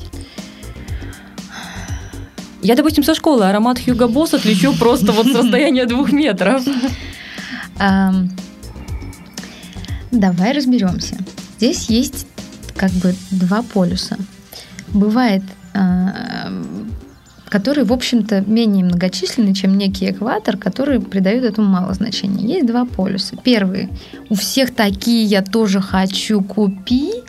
Я, 2.61 2.75
допустим, 2.75 3.03
со 3.03 3.13
школы 3.13 3.45
аромат 3.45 3.79
Хьюго 3.79 4.07
Босс 4.07 4.33
отличу 4.33 4.73
просто 4.73 5.11
вот 5.11 5.27
с 5.27 5.35
расстояния 5.35 5.85
двух 5.85 6.11
метров. 6.11 6.63
Давай 10.11 10.53
разберемся. 10.53 11.17
Здесь 11.57 11.89
есть 11.89 12.27
как 12.75 12.91
бы 12.91 13.13
два 13.31 13.61
полюса. 13.61 14.17
Бывает, 14.93 15.43
а, 15.73 16.51
которые, 17.49 17.85
в 17.85 17.93
общем-то, 17.93 18.41
менее 18.41 18.85
многочисленны, 18.85 19.53
чем 19.53 19.77
некий 19.77 20.09
экватор, 20.09 20.57
который 20.57 20.99
придает 20.99 21.43
этому 21.43 21.67
мало 21.67 21.93
значения. 21.93 22.55
Есть 22.55 22.67
два 22.67 22.85
полюса. 22.85 23.35
Первый. 23.43 23.89
У 24.29 24.35
всех 24.35 24.73
такие 24.73 25.23
я 25.25 25.41
тоже 25.41 25.81
хочу 25.81 26.41
купить 26.41 27.25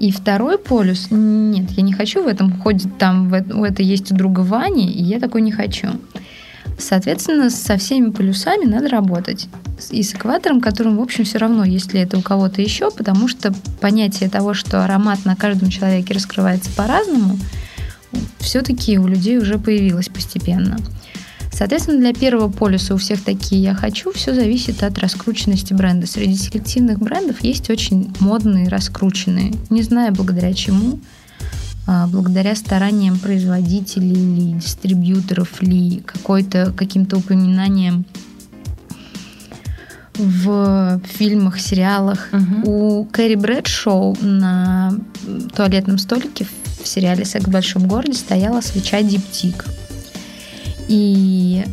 и 0.00 0.10
второй 0.10 0.58
полюс, 0.58 1.08
нет, 1.10 1.70
я 1.70 1.82
не 1.82 1.92
хочу 1.92 2.22
в 2.22 2.26
этом 2.26 2.60
ходить, 2.60 2.96
там 2.98 3.28
в, 3.28 3.34
это 3.34 3.82
есть 3.82 4.12
у 4.12 4.14
друга 4.14 4.40
Вани, 4.40 4.90
и 4.90 5.02
я 5.02 5.20
такой 5.20 5.42
не 5.42 5.52
хочу. 5.52 5.88
Соответственно, 6.78 7.50
со 7.50 7.76
всеми 7.76 8.10
полюсами 8.10 8.64
надо 8.64 8.88
работать. 8.88 9.48
И 9.90 10.02
с 10.02 10.14
экватором, 10.14 10.60
которым, 10.60 10.96
в 10.96 11.00
общем, 11.00 11.24
все 11.24 11.38
равно, 11.38 11.64
если 11.64 12.00
это 12.00 12.18
у 12.18 12.22
кого-то 12.22 12.60
еще, 12.62 12.90
потому 12.90 13.28
что 13.28 13.54
понятие 13.80 14.28
того, 14.28 14.54
что 14.54 14.84
аромат 14.84 15.24
на 15.24 15.36
каждом 15.36 15.70
человеке 15.70 16.14
раскрывается 16.14 16.70
по-разному, 16.72 17.38
все-таки 18.38 18.98
у 18.98 19.06
людей 19.06 19.38
уже 19.38 19.58
появилось 19.58 20.08
постепенно. 20.08 20.78
Соответственно, 21.54 22.00
для 22.00 22.12
первого 22.12 22.50
полюса 22.50 22.94
у 22.94 22.96
всех 22.96 23.22
такие 23.22 23.62
«я 23.62 23.74
хочу», 23.74 24.12
все 24.12 24.34
зависит 24.34 24.82
от 24.82 24.98
раскрученности 24.98 25.72
бренда. 25.72 26.06
Среди 26.06 26.34
селективных 26.34 26.98
брендов 26.98 27.44
есть 27.44 27.70
очень 27.70 28.12
модные, 28.18 28.68
раскрученные. 28.68 29.54
Не 29.70 29.82
знаю, 29.82 30.12
благодаря 30.12 30.52
чему, 30.52 30.98
а, 31.86 32.08
благодаря 32.08 32.56
стараниям 32.56 33.20
производителей 33.20 34.10
или 34.10 34.58
дистрибьюторов, 34.58 35.62
ли 35.62 36.02
какой-то 36.04 36.72
каким-то 36.76 37.18
упоминанием 37.18 38.04
в 40.14 41.00
фильмах, 41.04 41.60
сериалах. 41.60 42.30
Угу. 42.32 42.70
У 42.70 43.04
Кэрри 43.04 43.36
Брэдшоу 43.36 44.16
на 44.20 44.94
туалетном 45.54 45.98
столике 45.98 46.48
в 46.82 46.88
сериале 46.88 47.24
«Секс 47.24 47.46
в 47.46 47.50
большом 47.50 47.86
городе» 47.86 48.14
стояла 48.14 48.60
свеча 48.60 49.02
Диптик. 49.02 49.64
И 50.88 51.64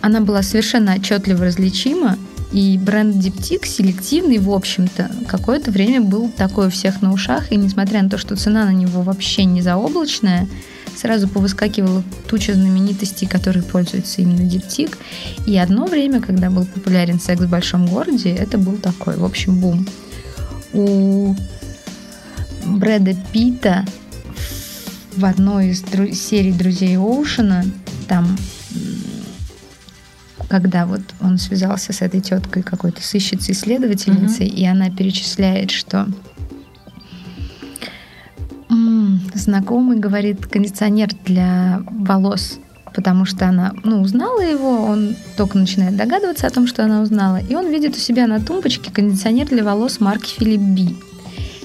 она 0.00 0.20
была 0.20 0.42
совершенно 0.42 0.94
отчетливо 0.94 1.44
различима. 1.44 2.18
И 2.52 2.78
бренд 2.78 3.16
Diptyque 3.16 3.66
селективный, 3.66 4.38
в 4.38 4.50
общем-то, 4.50 5.10
какое-то 5.26 5.70
время 5.70 6.00
был 6.00 6.30
такой 6.30 6.68
у 6.68 6.70
всех 6.70 7.02
на 7.02 7.12
ушах, 7.12 7.50
и 7.50 7.56
несмотря 7.56 8.02
на 8.02 8.08
то, 8.08 8.18
что 8.18 8.36
цена 8.36 8.64
на 8.66 8.72
него 8.72 9.02
вообще 9.02 9.44
не 9.44 9.62
заоблачная, 9.62 10.46
сразу 10.96 11.28
повыскакивала 11.28 12.02
туча 12.28 12.54
знаменитостей, 12.54 13.26
которые 13.26 13.62
пользуются 13.62 14.22
именно 14.22 14.48
Diptyque. 14.48 14.96
И 15.46 15.58
одно 15.58 15.86
время, 15.86 16.20
когда 16.20 16.48
был 16.50 16.64
популярен 16.66 17.20
секс 17.20 17.42
в 17.42 17.50
большом 17.50 17.86
городе, 17.86 18.30
это 18.30 18.58
был 18.58 18.76
такой, 18.76 19.16
в 19.16 19.24
общем, 19.24 19.60
бум. 19.60 19.86
У 20.72 21.34
Брэда 22.64 23.14
Питта 23.32 23.84
в 25.16 25.24
одной 25.24 25.68
из 25.68 25.82
дру- 25.82 26.12
серий 26.12 26.52
«Друзей 26.52 26.96
Оушена» 26.96 27.64
там 28.08 28.36
когда 30.48 30.86
вот 30.86 31.00
он 31.20 31.38
связался 31.38 31.92
с 31.92 32.02
этой 32.02 32.20
теткой 32.20 32.62
какой-то 32.62 33.02
сыщицей 33.02 33.52
исследовательницей, 33.52 34.46
mm-hmm. 34.46 34.54
и 34.54 34.64
она 34.64 34.90
перечисляет, 34.90 35.72
что 35.72 36.06
м-м, 38.70 39.20
знакомый 39.34 39.98
говорит 39.98 40.46
кондиционер 40.46 41.08
для 41.24 41.82
волос, 41.90 42.60
потому 42.94 43.24
что 43.24 43.48
она 43.48 43.72
ну, 43.82 44.00
узнала 44.00 44.40
его, 44.40 44.84
он 44.84 45.16
только 45.36 45.58
начинает 45.58 45.96
догадываться 45.96 46.46
о 46.46 46.50
том, 46.50 46.66
что 46.66 46.84
она 46.84 47.02
узнала, 47.02 47.38
и 47.38 47.54
он 47.54 47.68
видит 47.70 47.96
у 47.96 47.98
себя 47.98 48.26
на 48.26 48.40
тумбочке 48.40 48.92
кондиционер 48.92 49.48
для 49.48 49.64
волос 49.64 50.00
марки 50.00 50.34
Филипп 50.38 50.60
Би. 50.60 50.96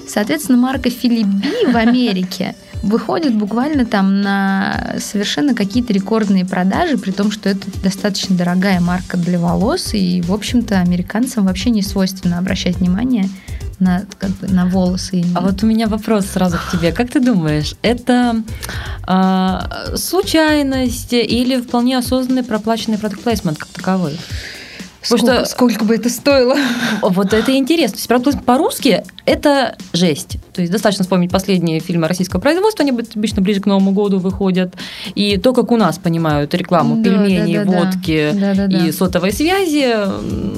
Соответственно, 0.08 0.58
марка 0.58 0.90
Филипп 0.90 1.28
Би 1.28 1.72
в 1.72 1.76
Америке 1.76 2.56
выходит 2.82 3.34
буквально 3.34 3.86
там 3.86 4.20
на 4.20 4.94
совершенно 4.98 5.54
какие-то 5.54 5.92
рекордные 5.92 6.44
продажи, 6.44 6.98
при 6.98 7.10
том, 7.10 7.30
что 7.30 7.48
это 7.48 7.66
достаточно 7.82 8.36
дорогая 8.36 8.80
марка 8.80 9.16
для 9.16 9.38
волос, 9.38 9.94
и, 9.94 10.20
в 10.22 10.32
общем-то, 10.32 10.80
американцам 10.80 11.46
вообще 11.46 11.70
не 11.70 11.82
свойственно 11.82 12.38
обращать 12.38 12.76
внимание 12.76 13.28
на, 13.78 14.04
как 14.18 14.30
бы, 14.30 14.48
на 14.48 14.66
волосы. 14.66 15.16
Именно. 15.16 15.38
А 15.38 15.42
вот 15.42 15.62
у 15.62 15.66
меня 15.66 15.88
вопрос 15.88 16.26
сразу 16.26 16.56
к 16.56 16.70
тебе. 16.72 16.92
Как 16.92 17.10
ты 17.10 17.20
думаешь, 17.20 17.74
это 17.82 18.42
э, 19.06 19.96
случайность 19.96 21.12
или 21.12 21.60
вполне 21.60 21.98
осознанный 21.98 22.44
проплаченный 22.44 22.98
продукт 22.98 23.22
плейсмент 23.22 23.58
как 23.58 23.68
таковой? 23.68 24.18
Сколько, 25.02 25.34
что, 25.34 25.44
сколько 25.46 25.84
бы 25.84 25.96
это 25.96 26.08
стоило? 26.08 26.56
Вот 27.02 27.32
это 27.32 27.56
интересно. 27.56 27.98
То 28.20 28.30
есть, 28.30 28.44
по-русски 28.44 29.04
это 29.24 29.76
жесть. 29.92 30.38
То 30.52 30.60
есть 30.60 30.72
достаточно 30.72 31.02
вспомнить 31.02 31.30
последние 31.30 31.80
фильмы 31.80 32.08
российского 32.08 32.40
производства, 32.40 32.82
они 32.82 32.90
обычно 32.92 33.42
ближе 33.42 33.60
к 33.60 33.66
Новому 33.66 33.92
году 33.92 34.18
выходят. 34.18 34.74
И 35.14 35.36
то, 35.38 35.52
как 35.52 35.72
у 35.72 35.76
нас 35.76 35.98
понимают 35.98 36.54
рекламу 36.54 36.96
да, 36.96 37.02
пельменей, 37.02 37.58
да, 37.58 37.64
да, 37.64 37.70
водки 37.70 38.30
да. 38.34 38.54
Да, 38.54 38.66
да, 38.68 38.78
и 38.78 38.92
сотовой 38.92 39.32
связи, 39.32 39.94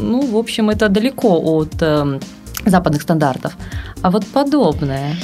ну, 0.00 0.26
в 0.26 0.36
общем, 0.36 0.70
это 0.70 0.88
далеко 0.88 1.40
от 1.40 1.74
э, 1.80 2.20
западных 2.66 3.02
стандартов. 3.02 3.56
А 4.02 4.10
вот 4.10 4.26
подобное. 4.26 5.16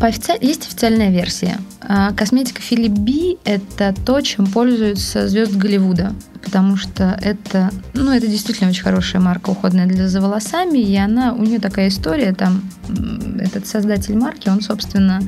По 0.00 0.06
офици... 0.06 0.32
Есть 0.40 0.66
официальная 0.66 1.10
версия. 1.10 1.58
А, 1.80 2.12
косметика 2.12 2.62
Филипп 2.62 2.92
Би– 2.92 3.38
это 3.44 3.94
то, 4.06 4.20
чем 4.20 4.46
пользуются 4.46 5.28
звезды 5.28 5.58
Голливуда 5.58 6.14
потому 6.48 6.76
что 6.76 7.18
это, 7.20 7.70
ну, 7.92 8.10
это 8.10 8.26
действительно 8.26 8.70
очень 8.70 8.82
хорошая 8.82 9.20
марка 9.20 9.50
уходная 9.50 9.86
для 9.86 10.08
за 10.08 10.20
волосами, 10.20 10.78
и 10.78 10.96
она, 10.96 11.34
у 11.34 11.42
нее 11.42 11.58
такая 11.58 11.88
история, 11.88 12.32
там, 12.32 12.62
этот 13.38 13.66
создатель 13.66 14.16
марки, 14.16 14.48
он, 14.48 14.62
собственно, 14.62 15.20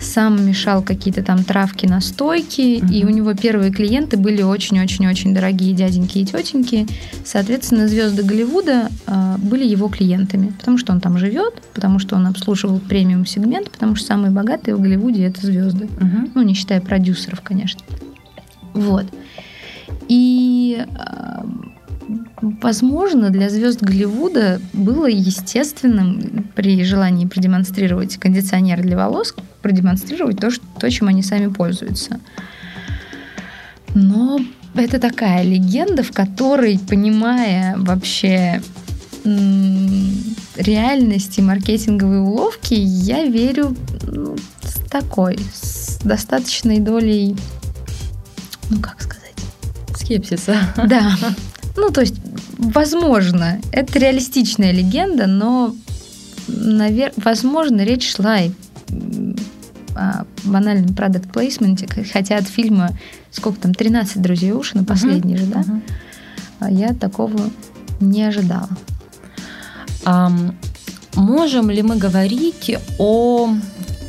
сам 0.00 0.46
мешал 0.46 0.82
какие-то 0.82 1.22
там 1.22 1.44
травки, 1.44 1.86
настойки, 1.86 2.80
Мгм. 2.82 2.92
и 2.92 3.04
у 3.04 3.10
него 3.10 3.34
первые 3.34 3.70
клиенты 3.70 4.16
были 4.16 4.42
очень-очень-очень 4.42 5.34
дорогие 5.34 5.74
дяденьки 5.74 6.18
и 6.18 6.24
тетеньки. 6.24 6.86
Соответственно, 7.24 7.86
звезды 7.86 8.22
Голливуда 8.22 8.88
а, 9.06 9.36
были 9.38 9.66
его 9.66 9.88
клиентами, 9.88 10.52
потому 10.58 10.78
что 10.78 10.92
он 10.92 11.00
там 11.00 11.18
живет, 11.18 11.62
потому 11.74 11.98
что 11.98 12.16
он 12.16 12.26
обслуживал 12.26 12.78
премиум 12.80 13.26
сегмент, 13.26 13.70
потому 13.70 13.94
что 13.94 14.06
самые 14.06 14.30
богатые 14.30 14.74
в 14.74 14.80
Голливуде 14.80 15.24
это 15.26 15.46
звезды. 15.46 15.88
Мгм. 16.00 16.30
Ну, 16.34 16.42
не 16.42 16.54
считая 16.54 16.80
продюсеров, 16.80 17.42
конечно. 17.42 17.82
Вот. 18.72 19.04
И, 20.08 20.84
а, 20.96 21.44
возможно, 22.40 23.30
для 23.30 23.50
звезд 23.50 23.82
Голливуда 23.82 24.60
было 24.72 25.06
естественным 25.06 26.48
при 26.54 26.82
желании 26.84 27.26
продемонстрировать 27.26 28.16
кондиционер 28.16 28.82
для 28.82 28.96
волос, 28.96 29.34
продемонстрировать 29.62 30.38
то, 30.38 30.50
что, 30.50 30.64
то 30.78 30.90
чем 30.90 31.08
они 31.08 31.22
сами 31.22 31.48
пользуются. 31.48 32.20
Но 33.94 34.40
это 34.74 34.98
такая 34.98 35.42
легенда, 35.42 36.02
в 36.02 36.12
которой, 36.12 36.78
понимая 36.78 37.76
вообще 37.76 38.62
реальность 40.56 41.38
и 41.38 41.42
маркетинговые 41.42 42.22
уловки, 42.22 42.74
я 42.74 43.24
верю 43.24 43.76
ну, 44.02 44.36
с 44.62 44.76
такой, 44.88 45.38
с 45.52 45.98
достаточной 46.02 46.78
долей, 46.78 47.36
ну 48.70 48.80
как 48.80 49.02
сказать, 49.02 49.34
Скепсиса. 49.96 50.56
да. 50.76 51.16
Ну, 51.76 51.90
то 51.90 52.00
есть, 52.00 52.16
возможно, 52.60 53.60
это 53.72 53.98
реалистичная 53.98 54.72
легенда, 54.72 55.26
но, 55.26 55.74
навер... 56.46 57.12
возможно, 57.16 57.80
речь 57.82 58.14
шла 58.14 58.38
и 58.38 58.50
о 59.96 60.24
банальном 60.44 60.94
продукт 60.94 61.32
плейсменте, 61.32 61.88
хотя 62.12 62.36
от 62.36 62.46
фильма 62.46 62.90
сколько 63.30 63.60
там, 63.60 63.74
13 63.74 64.22
друзей 64.22 64.52
Ушина, 64.52 64.84
последний 64.84 65.36
же, 65.36 65.46
да? 65.46 65.64
А 66.60 66.70
я 66.70 66.94
такого 66.94 67.50
не 68.00 68.22
ожидала. 68.22 68.68
Ам, 70.04 70.56
можем 71.14 71.70
ли 71.70 71.82
мы 71.82 71.96
говорить 71.96 72.76
о 72.98 73.54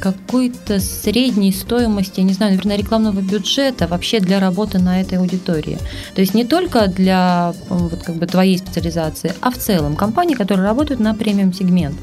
какой-то 0.01 0.79
средней 0.79 1.53
стоимости, 1.53 2.19
я 2.19 2.25
не 2.25 2.33
знаю, 2.33 2.53
наверное, 2.53 2.77
рекламного 2.77 3.21
бюджета 3.21 3.87
вообще 3.87 4.19
для 4.19 4.39
работы 4.39 4.79
на 4.79 4.99
этой 4.99 5.19
аудитории? 5.19 5.77
То 6.15 6.21
есть 6.21 6.33
не 6.33 6.43
только 6.43 6.87
для 6.87 7.53
вот, 7.69 8.03
как 8.03 8.15
бы, 8.15 8.25
твоей 8.25 8.57
специализации, 8.57 9.33
а 9.41 9.51
в 9.51 9.57
целом 9.57 9.95
компании, 9.95 10.35
которые 10.35 10.65
работают 10.65 10.99
на 10.99 11.13
премиум-сегмент. 11.13 11.95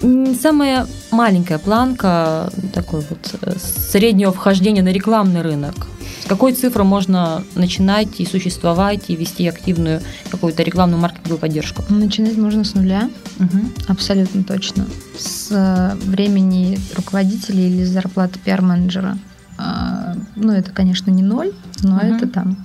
Самая 0.00 0.86
маленькая 1.10 1.58
планка 1.58 2.50
такой 2.72 3.00
вот 3.08 3.34
э, 3.42 3.54
среднего 3.58 4.32
вхождения 4.32 4.82
на 4.82 4.92
рекламный 4.92 5.42
рынок. 5.42 5.74
С 6.22 6.26
какой 6.28 6.52
цифры 6.52 6.84
можно 6.84 7.42
начинать 7.56 8.20
и 8.20 8.26
существовать, 8.26 9.10
и 9.10 9.16
вести 9.16 9.48
активную 9.48 10.00
какую-то 10.30 10.62
рекламную 10.62 11.00
маркетинговую 11.00 11.40
поддержку? 11.40 11.82
Начинать 11.88 12.36
можно 12.36 12.62
с 12.64 12.74
нуля, 12.74 13.10
Мгм. 13.38 13.72
абсолютно 13.88 14.44
точно. 14.44 14.86
С 15.18 15.48
э, 15.50 15.96
времени 16.04 16.78
руководителя 16.94 17.66
или 17.66 17.82
с 17.84 17.88
зарплаты 17.88 18.38
пиар-менеджера. 18.44 19.18
А, 19.56 20.14
Ну, 20.36 20.52
это, 20.52 20.70
конечно, 20.70 21.10
не 21.10 21.22
ноль, 21.24 21.50
но 21.82 21.96
Мгм. 21.96 22.06
это 22.14 22.28
там 22.28 22.56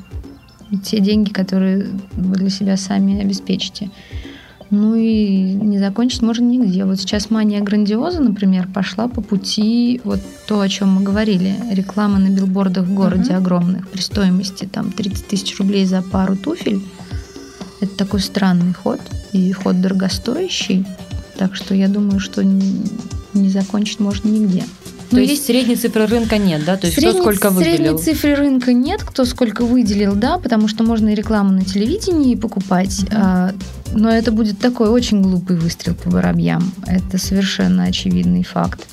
те 0.84 1.00
деньги, 1.00 1.32
которые 1.32 1.88
вы 2.14 2.36
для 2.36 2.50
себя 2.52 2.78
сами 2.78 3.20
обеспечите. 3.22 3.90
Ну 4.76 4.96
и 4.96 5.54
не 5.54 5.78
закончить 5.78 6.24
можно 6.24 6.46
нигде. 6.46 6.84
Вот 6.86 7.00
сейчас 7.00 7.30
мания 7.30 7.62
грандиоза, 7.62 8.22
например, 8.22 8.68
пошла 8.74 9.08
по 9.08 9.22
пути 9.22 10.02
вот 10.04 10.20
то, 10.48 10.62
о 10.62 10.68
чем 10.68 10.90
мы 10.94 11.04
говорили. 11.04 11.56
Реклама 11.70 12.18
на 12.18 12.30
билбордах 12.30 12.86
в 12.86 12.94
городе 12.96 13.34
Мгм. 13.34 13.38
огромных 13.38 13.88
при 13.88 14.02
стоимости 14.02 14.66
там 14.66 14.92
30 14.92 15.28
тысяч 15.28 15.60
рублей 15.60 15.86
за 15.86 16.02
пару 16.02 16.36
туфель. 16.36 16.82
Это 17.82 17.96
такой 17.96 18.20
странный 18.20 18.74
ход 18.74 19.00
и 19.32 19.52
ход 19.52 19.80
дорогостоящий. 19.80 20.88
Так 21.38 21.56
что 21.56 21.76
я 21.76 21.88
думаю, 21.88 22.20
что 22.20 22.44
не 22.44 23.50
закончить 23.50 24.00
можно 24.00 24.28
нигде. 24.28 24.64
Ну, 25.14 25.20
есть 25.20 25.32
есть 25.32 25.46
средней 25.46 25.76
цифры 25.76 26.06
рынка 26.06 26.38
нет, 26.38 26.64
да? 26.66 26.78
То 26.78 26.88
есть 26.88 27.00
Средней- 27.00 27.22
кто 27.22 27.22
сколько 27.32 27.50
выделил? 27.50 27.76
Средней 27.78 28.04
цифры 28.04 28.36
рынка 28.36 28.74
нет, 28.74 29.04
кто 29.04 29.26
сколько 29.26 29.64
выделил, 29.66 30.16
да, 30.16 30.38
потому 30.38 30.68
что 30.68 30.84
можно 30.84 31.10
и 31.10 31.16
рекламу 31.16 31.52
на 31.52 31.64
телевидении 31.64 32.36
покупать, 32.36 33.04
Мгм. 33.04 33.12
а, 33.16 33.54
но 33.94 34.10
это 34.10 34.32
будет 34.32 34.60
такой 34.60 34.90
очень 34.90 35.22
глупый 35.22 35.56
выстрел 35.58 35.96
по 35.96 36.10
воробьям. 36.10 36.72
Это 36.86 37.18
совершенно 37.18 37.84
очевидный 37.84 38.44
факт. 38.44 38.88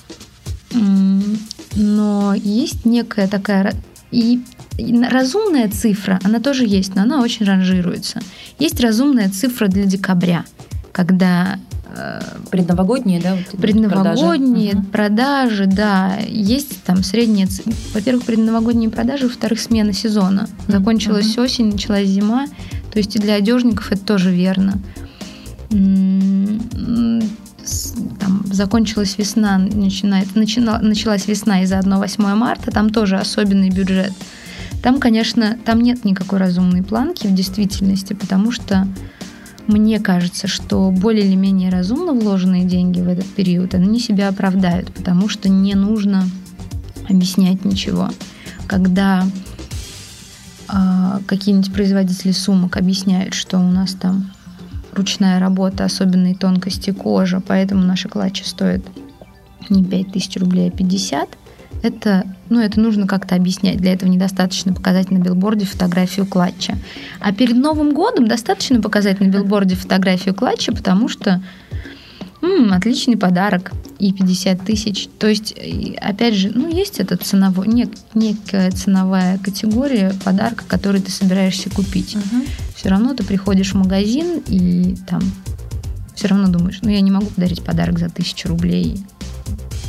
Но 1.76 2.34
есть 2.34 2.84
некая 2.84 3.28
такая... 3.28 3.74
И 4.10 4.40
и 4.78 4.92
на- 4.94 5.10
разумная 5.10 5.68
цифра, 5.68 6.18
она 6.24 6.40
тоже 6.40 6.64
есть, 6.64 6.94
но 6.94 7.02
она 7.02 7.20
очень 7.20 7.44
ранжируется. 7.44 8.20
Есть 8.58 8.80
разумная 8.80 9.28
цифра 9.28 9.68
для 9.68 9.84
декабря, 9.84 10.44
когда 10.90 11.58
Предновогодние, 12.50 13.20
да? 13.20 13.34
вот 13.36 13.60
Предновогодние 13.60 14.72
продажи? 14.72 14.86
продажи, 14.92 15.66
да. 15.66 16.16
Есть 16.26 16.82
там 16.84 17.02
средние... 17.02 17.46
ц- 17.46 17.62
Во-первых, 17.94 18.24
предновогодние 18.24 18.90
продажи, 18.90 19.24
во-вторых, 19.26 19.60
смена 19.60 19.92
сезона. 19.92 20.48
Закончилась 20.68 21.36
осень, 21.38 21.72
началась 21.72 22.08
зима. 22.08 22.46
То 22.92 22.98
есть 22.98 23.14
и 23.16 23.18
для 23.18 23.34
одежников 23.34 23.92
это 23.92 24.02
тоже 24.02 24.30
верно. 24.32 24.74
Там 28.18 28.42
закончилась 28.50 29.16
весна, 29.18 29.58
начинает, 29.58 30.34
начина- 30.34 30.80
началась 30.80 31.28
весна 31.28 31.62
и 31.62 31.66
заодно 31.66 31.98
8 31.98 32.34
марта, 32.34 32.70
там 32.70 32.90
тоже 32.90 33.16
особенный 33.16 33.70
бюджет. 33.70 34.12
Там, 34.82 34.98
конечно, 34.98 35.56
там 35.64 35.80
нет 35.80 36.04
никакой 36.04 36.38
разумной 36.38 36.82
планки 36.82 37.26
в 37.26 37.34
действительности, 37.34 38.14
потому 38.14 38.50
что 38.50 38.88
мне 39.66 40.00
кажется, 40.00 40.46
что 40.46 40.90
более 40.90 41.26
или 41.26 41.36
менее 41.36 41.70
разумно 41.70 42.12
вложенные 42.12 42.64
деньги 42.64 43.00
в 43.00 43.08
этот 43.08 43.26
период, 43.26 43.74
они 43.74 44.00
себя 44.00 44.28
оправдают, 44.28 44.92
потому 44.92 45.28
что 45.28 45.48
не 45.48 45.74
нужно 45.74 46.24
объяснять 47.08 47.64
ничего. 47.64 48.10
Когда 48.66 49.24
а, 50.68 51.20
какие-нибудь 51.26 51.72
производители 51.72 52.32
сумок 52.32 52.76
объясняют, 52.76 53.34
что 53.34 53.58
у 53.58 53.70
нас 53.70 53.94
там 53.94 54.30
ручная 54.92 55.40
работа 55.40 55.84
особенной 55.84 56.34
тонкости 56.34 56.90
кожи, 56.90 57.40
поэтому 57.40 57.82
наши 57.82 58.08
клатчи 58.08 58.42
стоят 58.42 58.82
не 59.68 59.84
5000 59.84 60.36
рублей, 60.38 60.68
а 60.68 60.70
50, 60.70 61.28
это, 61.82 62.24
ну, 62.48 62.60
это 62.60 62.80
нужно 62.80 63.06
как-то 63.06 63.34
объяснять. 63.34 63.78
Для 63.78 63.92
этого 63.92 64.10
недостаточно 64.10 64.72
показать 64.72 65.10
на 65.10 65.18
билборде 65.18 65.64
фотографию 65.64 66.26
клатча. 66.26 66.76
А 67.20 67.32
перед 67.32 67.56
Новым 67.56 67.94
годом 67.94 68.26
достаточно 68.28 68.80
показать 68.80 69.20
на 69.20 69.26
билборде 69.26 69.74
фотографию 69.74 70.34
клатча, 70.34 70.72
потому 70.72 71.08
что 71.08 71.42
м, 72.42 72.72
отличный 72.72 73.16
подарок 73.18 73.72
и 73.98 74.12
50 74.12 74.64
тысяч. 74.64 75.08
То 75.18 75.26
есть, 75.26 75.54
опять 76.00 76.34
же, 76.34 76.50
ну, 76.54 76.68
есть 76.74 76.98
этот 76.98 77.22
ценовой, 77.22 77.66
нек- 77.68 77.98
некая 78.14 78.70
ценовая 78.70 79.38
категория 79.38 80.14
подарка, 80.24 80.64
который 80.66 81.00
ты 81.02 81.10
собираешься 81.10 81.68
купить. 81.70 82.16
Мгм. 82.16 82.44
Все 82.74 82.88
равно 82.88 83.14
ты 83.14 83.24
приходишь 83.24 83.72
в 83.72 83.76
магазин 83.76 84.42
и 84.48 84.96
там 85.06 85.20
все 86.14 86.28
равно 86.28 86.48
думаешь, 86.48 86.78
ну, 86.82 86.88
я 86.90 87.00
не 87.00 87.10
могу 87.10 87.26
подарить 87.26 87.62
подарок 87.62 87.98
за 87.98 88.08
тысячу 88.08 88.48
рублей. 88.48 88.98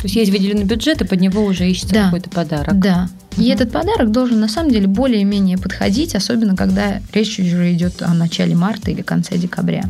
То 0.01 0.07
есть 0.07 0.15
есть 0.15 0.31
выделенный 0.31 0.63
бюджет, 0.63 1.01
и 1.01 1.05
под 1.05 1.21
него 1.21 1.45
уже 1.45 1.69
ищется 1.69 1.93
Да. 1.93 2.05
какой-то 2.05 2.29
подарок. 2.31 2.79
Да. 2.79 3.07
И 3.37 3.47
этот 3.49 3.71
подарок 3.71 4.11
должен 4.11 4.39
на 4.39 4.47
самом 4.49 4.71
деле 4.71 4.87
более-менее 4.87 5.57
подходить, 5.59 6.15
особенно 6.15 6.55
когда 6.55 6.99
речь 7.13 7.39
уже 7.39 7.71
идет 7.71 8.01
о 8.01 8.13
начале 8.13 8.55
марта 8.55 8.89
или 8.91 9.03
конце 9.03 9.37
декабря. 9.37 9.83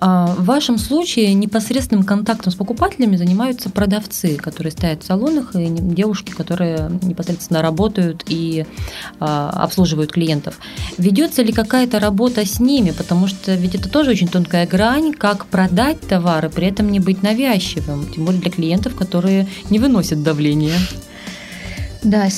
А 0.00 0.26
в 0.26 0.44
вашем 0.44 0.78
случае 0.78 1.34
непосредственным 1.34 2.04
контактом 2.04 2.52
с 2.52 2.54
покупателями 2.54 3.16
занимаются 3.16 3.70
продавцы, 3.70 4.36
которые 4.36 4.70
стоят 4.72 5.02
в 5.02 5.06
салонах, 5.06 5.54
и 5.54 5.68
девушки, 5.68 6.32
которые 6.32 6.90
непосредственно 7.02 7.62
работают 7.62 8.24
и 8.26 8.66
а, 9.20 9.50
обслуживают 9.50 10.12
клиентов. 10.12 10.58
Ведется 10.98 11.42
ли 11.42 11.52
какая-то 11.52 11.98
работа 11.98 12.44
с 12.44 12.60
ними? 12.60 12.90
Потому 12.90 13.26
что 13.26 13.54
ведь 13.54 13.74
это 13.74 13.88
тоже 13.88 14.10
очень 14.10 14.28
тонкая 14.28 14.66
грань, 14.66 15.12
как 15.12 15.46
продать 15.46 16.00
товары, 16.00 16.50
при 16.50 16.66
этом 16.66 16.90
не 16.90 17.00
быть 17.00 17.22
навязчивым, 17.22 18.06
тем 18.12 18.24
более 18.24 18.40
для 18.40 18.50
клиентов, 18.50 18.94
которые 18.94 19.48
не 19.70 19.78
выносят 19.78 20.22
давления. 20.22 20.78
Да, 22.02 22.28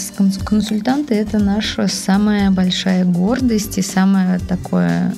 консультанты 0.44 1.14
это 1.14 1.38
наша 1.38 1.88
самая 1.88 2.50
большая 2.50 3.04
гордость 3.04 3.76
и 3.76 3.82
самое 3.82 4.38
такое, 4.38 5.14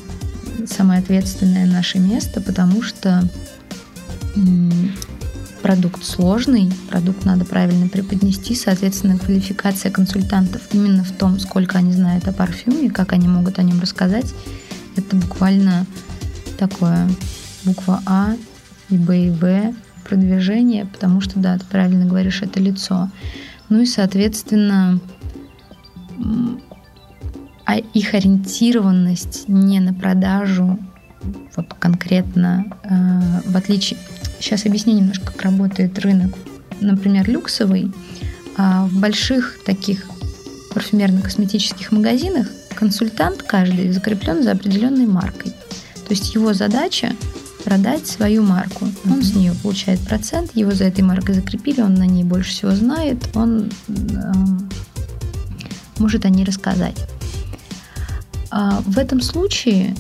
самое 0.68 1.00
ответственное 1.00 1.66
наше 1.66 1.98
место, 1.98 2.40
потому 2.40 2.82
что 2.82 3.22
продукт 5.62 6.04
сложный, 6.04 6.72
продукт 6.88 7.24
надо 7.24 7.44
правильно 7.44 7.88
преподнести, 7.88 8.54
соответственно, 8.54 9.18
квалификация 9.18 9.90
консультантов 9.90 10.62
именно 10.72 11.04
в 11.04 11.12
том, 11.12 11.38
сколько 11.38 11.78
они 11.78 11.92
знают 11.92 12.26
о 12.28 12.32
парфюме, 12.32 12.90
как 12.90 13.12
они 13.12 13.28
могут 13.28 13.58
о 13.58 13.62
нем 13.62 13.80
рассказать, 13.80 14.32
это 14.96 15.16
буквально 15.16 15.86
такое 16.58 17.08
буква 17.64 18.02
А 18.06 18.34
и 18.88 18.96
Б 18.96 19.26
и 19.26 19.30
В 19.30 19.74
продвижение, 20.04 20.86
потому 20.86 21.20
что, 21.20 21.38
да, 21.38 21.56
ты 21.56 21.64
правильно 21.66 22.04
говоришь, 22.04 22.42
это 22.42 22.58
лицо. 22.58 23.10
Ну 23.68 23.80
и, 23.80 23.86
соответственно, 23.86 24.98
а 27.70 27.76
их 27.76 28.14
ориентированность 28.14 29.44
не 29.46 29.78
на 29.78 29.94
продажу, 29.94 30.76
вот 31.54 31.72
конкретно, 31.78 32.64
э, 32.82 33.48
в 33.48 33.56
отличие... 33.56 33.96
Сейчас 34.40 34.66
объясню 34.66 34.96
немножко, 34.96 35.26
как 35.26 35.42
работает 35.42 35.96
рынок. 36.00 36.34
Например, 36.80 37.30
люксовый. 37.30 37.92
А 38.56 38.86
в 38.86 38.94
больших 38.98 39.60
таких 39.64 40.04
парфюмерно-косметических 40.74 41.94
магазинах 41.94 42.48
консультант 42.74 43.44
каждый 43.44 43.92
закреплен 43.92 44.42
за 44.42 44.52
определенной 44.52 45.06
маркой. 45.06 45.52
То 45.52 46.10
есть 46.10 46.34
его 46.34 46.52
задача 46.54 47.14
продать 47.64 48.04
свою 48.04 48.42
марку. 48.42 48.86
Он 49.04 49.20
mm-hmm. 49.20 49.22
с 49.22 49.34
нее 49.36 49.52
получает 49.62 50.00
процент, 50.00 50.56
его 50.56 50.72
за 50.72 50.86
этой 50.86 51.02
маркой 51.02 51.36
закрепили, 51.36 51.82
он 51.82 51.94
на 51.94 52.06
ней 52.06 52.24
больше 52.24 52.50
всего 52.50 52.72
знает, 52.72 53.18
он 53.36 53.70
э, 53.86 54.32
может 55.98 56.24
о 56.24 56.30
ней 56.30 56.44
рассказать. 56.44 56.96
А 58.50 58.80
в 58.84 58.98
этом 58.98 59.20
случае 59.20 59.94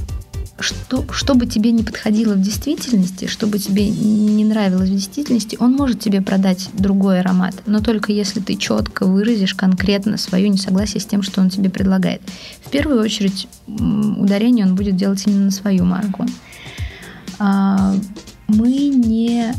что, 0.60 1.04
что 1.10 1.34
бы 1.34 1.46
тебе 1.46 1.72
не 1.72 1.82
подходило 1.82 2.34
в 2.34 2.40
действительности, 2.40 3.26
что 3.26 3.46
бы 3.46 3.58
тебе 3.58 3.88
не 3.88 4.44
нравилось 4.44 4.90
в 4.90 4.92
действительности, 4.92 5.56
он 5.58 5.72
может 5.72 6.00
тебе 6.00 6.20
продать 6.20 6.68
другой 6.74 7.20
аромат, 7.20 7.54
но 7.66 7.80
только 7.80 8.12
если 8.12 8.40
ты 8.40 8.56
четко 8.56 9.06
выразишь 9.06 9.54
конкретно 9.54 10.18
свое 10.18 10.48
несогласие 10.48 11.00
с 11.00 11.06
тем, 11.06 11.22
что 11.22 11.40
он 11.40 11.50
тебе 11.50 11.70
предлагает. 11.70 12.20
В 12.64 12.70
первую 12.70 13.00
очередь 13.00 13.48
ударение 13.66 14.66
он 14.66 14.74
будет 14.74 14.96
делать 14.96 15.22
именно 15.26 15.46
на 15.46 15.50
свою 15.50 15.84
марку. 15.84 16.26
Мы 18.54 18.88
не 18.88 19.54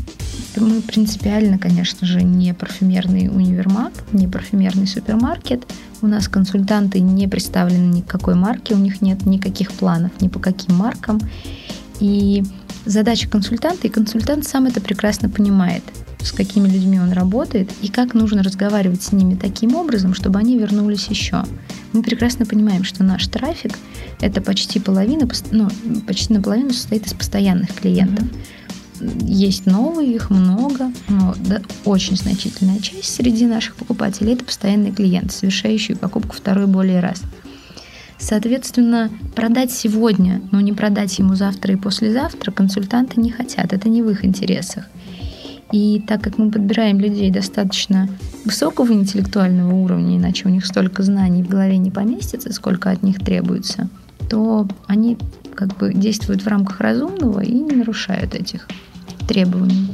мы 0.56 0.82
принципиально, 0.82 1.58
конечно 1.58 2.06
же, 2.06 2.22
не 2.22 2.52
парфюмерный 2.52 3.28
универмаг, 3.28 3.92
не 4.12 4.28
парфюмерный 4.28 4.86
супермаркет. 4.86 5.66
У 6.02 6.06
нас 6.06 6.28
консультанты 6.28 7.00
не 7.00 7.26
представлены 7.26 7.94
ни 7.94 8.00
к 8.02 8.06
какой 8.06 8.34
марке, 8.34 8.74
у 8.74 8.78
них 8.78 9.00
нет 9.00 9.24
никаких 9.24 9.72
планов 9.72 10.12
ни 10.20 10.28
по 10.28 10.38
каким 10.38 10.76
маркам. 10.76 11.20
И 12.00 12.44
задача 12.84 13.30
консультанта, 13.30 13.86
и 13.86 13.90
консультант 13.90 14.46
сам 14.46 14.66
это 14.66 14.82
прекрасно 14.82 15.30
понимает, 15.30 15.82
с 16.20 16.32
какими 16.32 16.68
людьми 16.68 17.00
он 17.00 17.12
работает 17.12 17.70
и 17.80 17.88
как 17.88 18.12
нужно 18.12 18.42
разговаривать 18.42 19.02
с 19.02 19.12
ними 19.12 19.36
таким 19.36 19.74
образом, 19.74 20.12
чтобы 20.12 20.38
они 20.38 20.58
вернулись 20.58 21.06
еще. 21.06 21.44
Мы 21.94 22.02
прекрасно 22.02 22.44
понимаем, 22.44 22.84
что 22.84 23.04
наш 23.04 23.26
трафик 23.26 23.78
это 24.20 24.42
почти 24.42 24.80
половина, 24.80 25.26
ну, 25.50 25.68
почти 26.06 26.34
наполовину 26.34 26.72
состоит 26.74 27.06
из 27.06 27.14
постоянных 27.14 27.72
клиентов. 27.74 28.26
Mm-hmm 28.26 28.61
есть 29.20 29.66
новые, 29.66 30.14
их 30.14 30.30
много, 30.30 30.92
но 31.08 31.34
да, 31.38 31.60
очень 31.84 32.16
значительная 32.16 32.78
часть 32.80 33.14
среди 33.14 33.46
наших 33.46 33.76
покупателей 33.76 34.34
это 34.34 34.44
постоянный 34.44 34.92
клиент, 34.92 35.32
совершающий 35.32 35.96
покупку 35.96 36.34
второй 36.34 36.66
более 36.66 37.00
раз. 37.00 37.22
Соответственно, 38.18 39.10
продать 39.34 39.72
сегодня, 39.72 40.40
но 40.52 40.60
не 40.60 40.72
продать 40.72 41.18
ему 41.18 41.34
завтра 41.34 41.74
и 41.74 41.76
послезавтра 41.76 42.52
консультанты 42.52 43.20
не 43.20 43.30
хотят, 43.30 43.72
это 43.72 43.88
не 43.88 44.02
в 44.02 44.10
их 44.10 44.24
интересах. 44.24 44.84
И 45.72 46.04
так 46.06 46.22
как 46.22 46.38
мы 46.38 46.50
подбираем 46.50 47.00
людей 47.00 47.30
достаточно 47.30 48.08
высокого 48.44 48.92
интеллектуального 48.92 49.74
уровня, 49.74 50.18
иначе 50.18 50.46
у 50.46 50.50
них 50.50 50.66
столько 50.66 51.02
знаний 51.02 51.42
в 51.42 51.48
голове 51.48 51.78
не 51.78 51.90
поместится, 51.90 52.52
сколько 52.52 52.90
от 52.90 53.02
них 53.02 53.18
требуется, 53.18 53.88
то 54.30 54.68
они 54.86 55.18
как 55.54 55.76
бы 55.78 55.92
действуют 55.92 56.42
в 56.42 56.46
рамках 56.46 56.80
разумного 56.80 57.40
и 57.40 57.52
не 57.52 57.74
нарушают 57.74 58.34
этих 58.34 58.68
требований. 59.26 59.88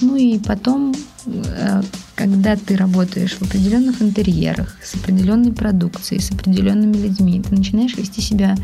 Ну 0.00 0.16
и 0.16 0.38
потом, 0.38 0.94
э, 1.26 1.82
когда 2.14 2.56
ты 2.56 2.76
работаешь 2.76 3.34
в 3.34 3.42
определенных 3.42 4.02
интерьерах, 4.02 4.76
с 4.82 4.94
определенной 4.94 5.52
продукцией, 5.52 6.20
с 6.20 6.30
определенными 6.30 6.96
людьми, 6.96 7.42
ты 7.42 7.54
начинаешь 7.54 7.96
вести 7.96 8.20
себя 8.20 8.56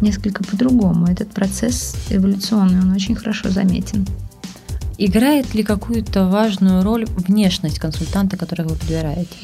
несколько 0.00 0.44
по-другому. 0.44 1.06
Этот 1.06 1.30
процесс 1.30 1.96
эволюционный, 2.10 2.80
он 2.80 2.92
очень 2.92 3.14
хорошо 3.14 3.50
заметен. 3.50 4.06
Играет 4.98 5.54
ли 5.54 5.62
какую-то 5.62 6.26
важную 6.26 6.82
роль 6.82 7.04
внешность 7.06 7.78
консультанта, 7.78 8.36
которого 8.36 8.70
вы 8.70 8.76
подбираете? 8.76 9.36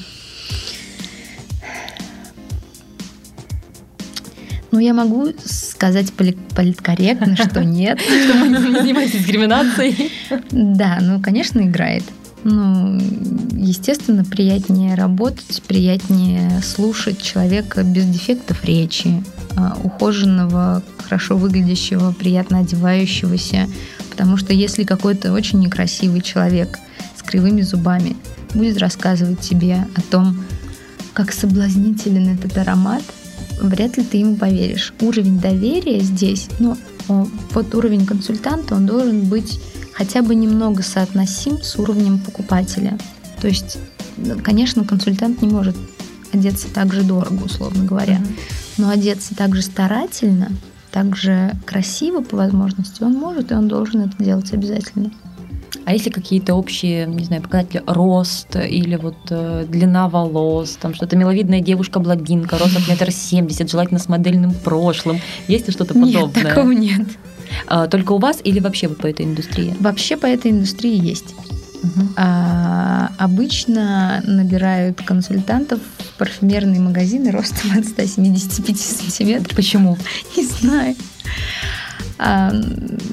Ну, 4.73 4.79
я 4.79 4.95
могу 4.95 5.29
сказать 5.45 6.13
политкорректно, 6.15 7.37
что 7.37 7.63
нет. 7.65 8.01
Что 8.01 8.35
мы 8.39 8.49
не 8.49 8.57
занимаемся 8.57 9.19
дискриминацией. 9.19 10.11
Да, 10.51 10.99
ну, 11.03 11.21
конечно, 11.21 11.61
играет. 11.61 12.03
Ну, 12.45 12.99
естественно, 13.53 14.25
приятнее 14.25 14.95
работать, 14.95 15.63
приятнее 15.69 16.63
слушать 16.63 17.23
человека 17.23 17.83
без 17.83 18.07
дефектов 18.07 18.65
речи, 18.65 19.23
а, 19.57 19.77
ухоженного, 19.85 20.83
хорошо 20.97 21.37
выглядящего, 21.37 22.13
приятно 22.13 22.61
одевающегося. 22.61 23.69
Потому 24.11 24.39
что 24.39 24.55
если 24.55 24.85
какой-то 24.85 25.35
очень 25.35 25.61
некрасивый 25.61 26.23
человек 26.23 26.79
с 27.15 27.23
кривыми 27.23 27.61
зубами 27.61 28.17
будет 28.55 28.79
рассказывать 28.79 29.41
тебе 29.41 29.87
о 29.95 30.01
том, 30.01 30.43
как 31.13 31.31
соблазнителен 31.31 32.35
этот 32.35 32.57
аромат– 32.57 33.03
вряд 33.69 33.97
ли 33.97 34.05
ты 34.05 34.19
ему 34.19 34.37
поверишь. 34.37 34.93
Уровень 35.01 35.39
доверия 35.39 36.01
здесь, 36.01 36.49
ну, 36.59 36.77
вот 37.09 37.75
уровень 37.75 38.07
консультанта, 38.07 38.75
он 38.75 38.87
должен 38.87 39.25
быть 39.25 39.61
хотя 39.93 40.23
бы 40.23 40.35
немного 40.35 40.83
соотносим 40.83 41.63
с 41.63 41.77
уровнем 41.77 42.19
покупателя. 42.19 42.99
То 43.41 43.49
есть, 43.49 43.79
ну, 44.17 44.39
конечно, 44.43 44.85
консультант 44.85 45.43
не 45.43 45.49
может 45.49 45.77
одеться 46.33 46.69
так 46.73 46.93
же 46.93 47.03
дорого, 47.03 47.45
условно 47.45 47.85
говоря, 47.85 48.21
но 48.79 48.89
одеться 48.89 49.35
так 49.35 49.55
же 49.55 49.63
старательно, 49.63 50.51
так 50.91 51.17
же 51.17 51.55
красиво 51.67 52.21
по 52.23 52.37
возможности 52.37 53.03
он 53.03 53.15
может, 53.15 53.51
и 53.51 53.55
он 53.55 53.69
должен 53.69 54.03
это 54.03 54.23
делать 54.23 54.53
обязательно. 54.53 55.11
А 55.85 55.93
если 55.93 56.11
какие-то 56.11 56.55
общие, 56.55 57.07
не 57.07 57.25
знаю, 57.25 57.43
показатели 57.43 57.83
рост 57.87 58.57
или 58.57 58.97
вот 58.97 59.17
э, 59.31 59.65
длина 59.69 60.09
волос, 60.09 60.79
там 60.81 60.95
что-то 60.95 61.17
миловидная 61.17 61.61
девушка-блондинка, 61.61 62.59
рост 62.59 62.77
от 62.77 62.89
метр 62.89 63.11
семьдесят, 63.11 63.71
желательно 63.71 63.99
с 63.99 64.09
модельным 64.09 64.55
прошлым. 64.55 65.21
Есть 65.49 65.67
ли 65.67 65.73
что-то 65.73 65.95
подобное? 65.95 66.23
Нет, 66.25 66.49
такого 66.49 66.71
нет. 66.71 67.07
А, 67.67 67.87
только 67.87 68.13
у 68.13 68.19
вас 68.19 68.41
или 68.43 68.61
вообще 68.61 68.89
вот 68.89 68.99
по 68.99 69.07
этой 69.07 69.27
индустрии? 69.27 69.75
Вообще 69.81 70.17
по 70.17 70.27
этой 70.27 70.51
индустрии 70.51 70.97
есть. 70.97 71.35
Угу. 71.83 72.09
А, 72.17 73.11
обычно 73.19 74.23
набирают 74.25 75.03
консультантов 75.03 75.81
в 75.99 76.19
парфюмерные 76.19 76.81
магазины 76.81 77.31
ростом 77.31 77.73
от 77.79 77.87
175 77.87 78.79
сантиметров. 78.79 79.57
Почему? 79.57 79.99
Не 80.37 80.45
знаю. 80.45 80.95
А, 82.19 82.53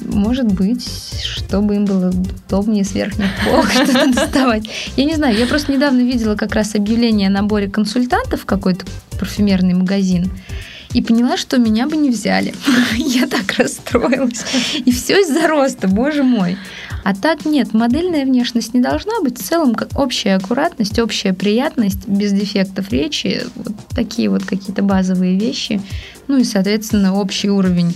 может 0.05 0.45
быть, 0.45 0.87
чтобы 1.23 1.75
им 1.75 1.85
было 1.85 2.09
удобнее 2.47 2.83
с 2.83 2.93
верхних 2.93 3.27
полок 3.43 3.71
что-то 3.71 4.11
доставать. 4.13 4.69
Я 4.95 5.05
не 5.05 5.15
знаю, 5.15 5.37
я 5.37 5.45
просто 5.47 5.71
недавно 5.71 6.01
видела 6.01 6.35
как 6.35 6.53
раз 6.55 6.75
объявление 6.75 7.27
о 7.27 7.31
наборе 7.31 7.69
консультантов 7.69 8.41
в 8.41 8.45
какой-то 8.45 8.85
парфюмерный 9.19 9.73
магазин 9.73 10.31
и 10.93 11.01
поняла, 11.01 11.37
что 11.37 11.57
меня 11.57 11.87
бы 11.87 11.97
не 11.97 12.09
взяли. 12.09 12.53
Я 12.95 13.27
так 13.27 13.53
расстроилась. 13.57 14.43
И 14.85 14.91
все 14.91 15.21
из-за 15.21 15.47
роста, 15.47 15.87
боже 15.87 16.23
мой. 16.23 16.57
А 17.03 17.15
так 17.15 17.45
нет, 17.45 17.73
модельная 17.73 18.25
внешность 18.25 18.73
не 18.73 18.81
должна 18.81 19.21
быть. 19.21 19.39
В 19.39 19.43
целом, 19.43 19.75
как 19.75 19.97
общая 19.97 20.35
аккуратность, 20.35 20.99
общая 20.99 21.33
приятность, 21.33 22.07
без 22.07 22.31
дефектов 22.31 22.91
речи, 22.91 23.43
вот 23.55 23.73
такие 23.95 24.29
вот 24.29 24.45
какие-то 24.45 24.81
базовые 24.81 25.37
вещи. 25.37 25.81
Ну 26.27 26.37
и, 26.37 26.43
соответственно, 26.43 27.15
общий 27.15 27.49
уровень 27.49 27.95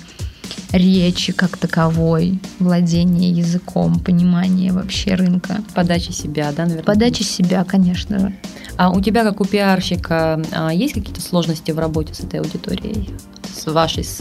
речи 0.73 1.31
как 1.31 1.57
таковой, 1.57 2.39
владение 2.59 3.29
языком, 3.29 3.99
понимание 3.99 4.73
вообще 4.73 5.15
рынка. 5.15 5.63
Подача 5.73 6.11
себя, 6.11 6.51
да, 6.51 6.63
наверное? 6.63 6.83
Подача 6.83 7.23
себя, 7.23 7.63
конечно 7.63 8.19
же. 8.19 8.33
А 8.75 8.89
у 8.91 8.99
тебя, 8.99 9.23
как 9.23 9.39
у 9.39 9.45
пиарщика, 9.45 10.41
а, 10.51 10.73
есть 10.73 10.95
какие-то 10.95 11.21
сложности 11.21 11.71
в 11.71 11.79
работе 11.79 12.13
с 12.13 12.21
этой 12.21 12.39
аудиторией? 12.39 13.09
С 13.55 13.71
вашей, 13.71 14.03
с 14.03 14.19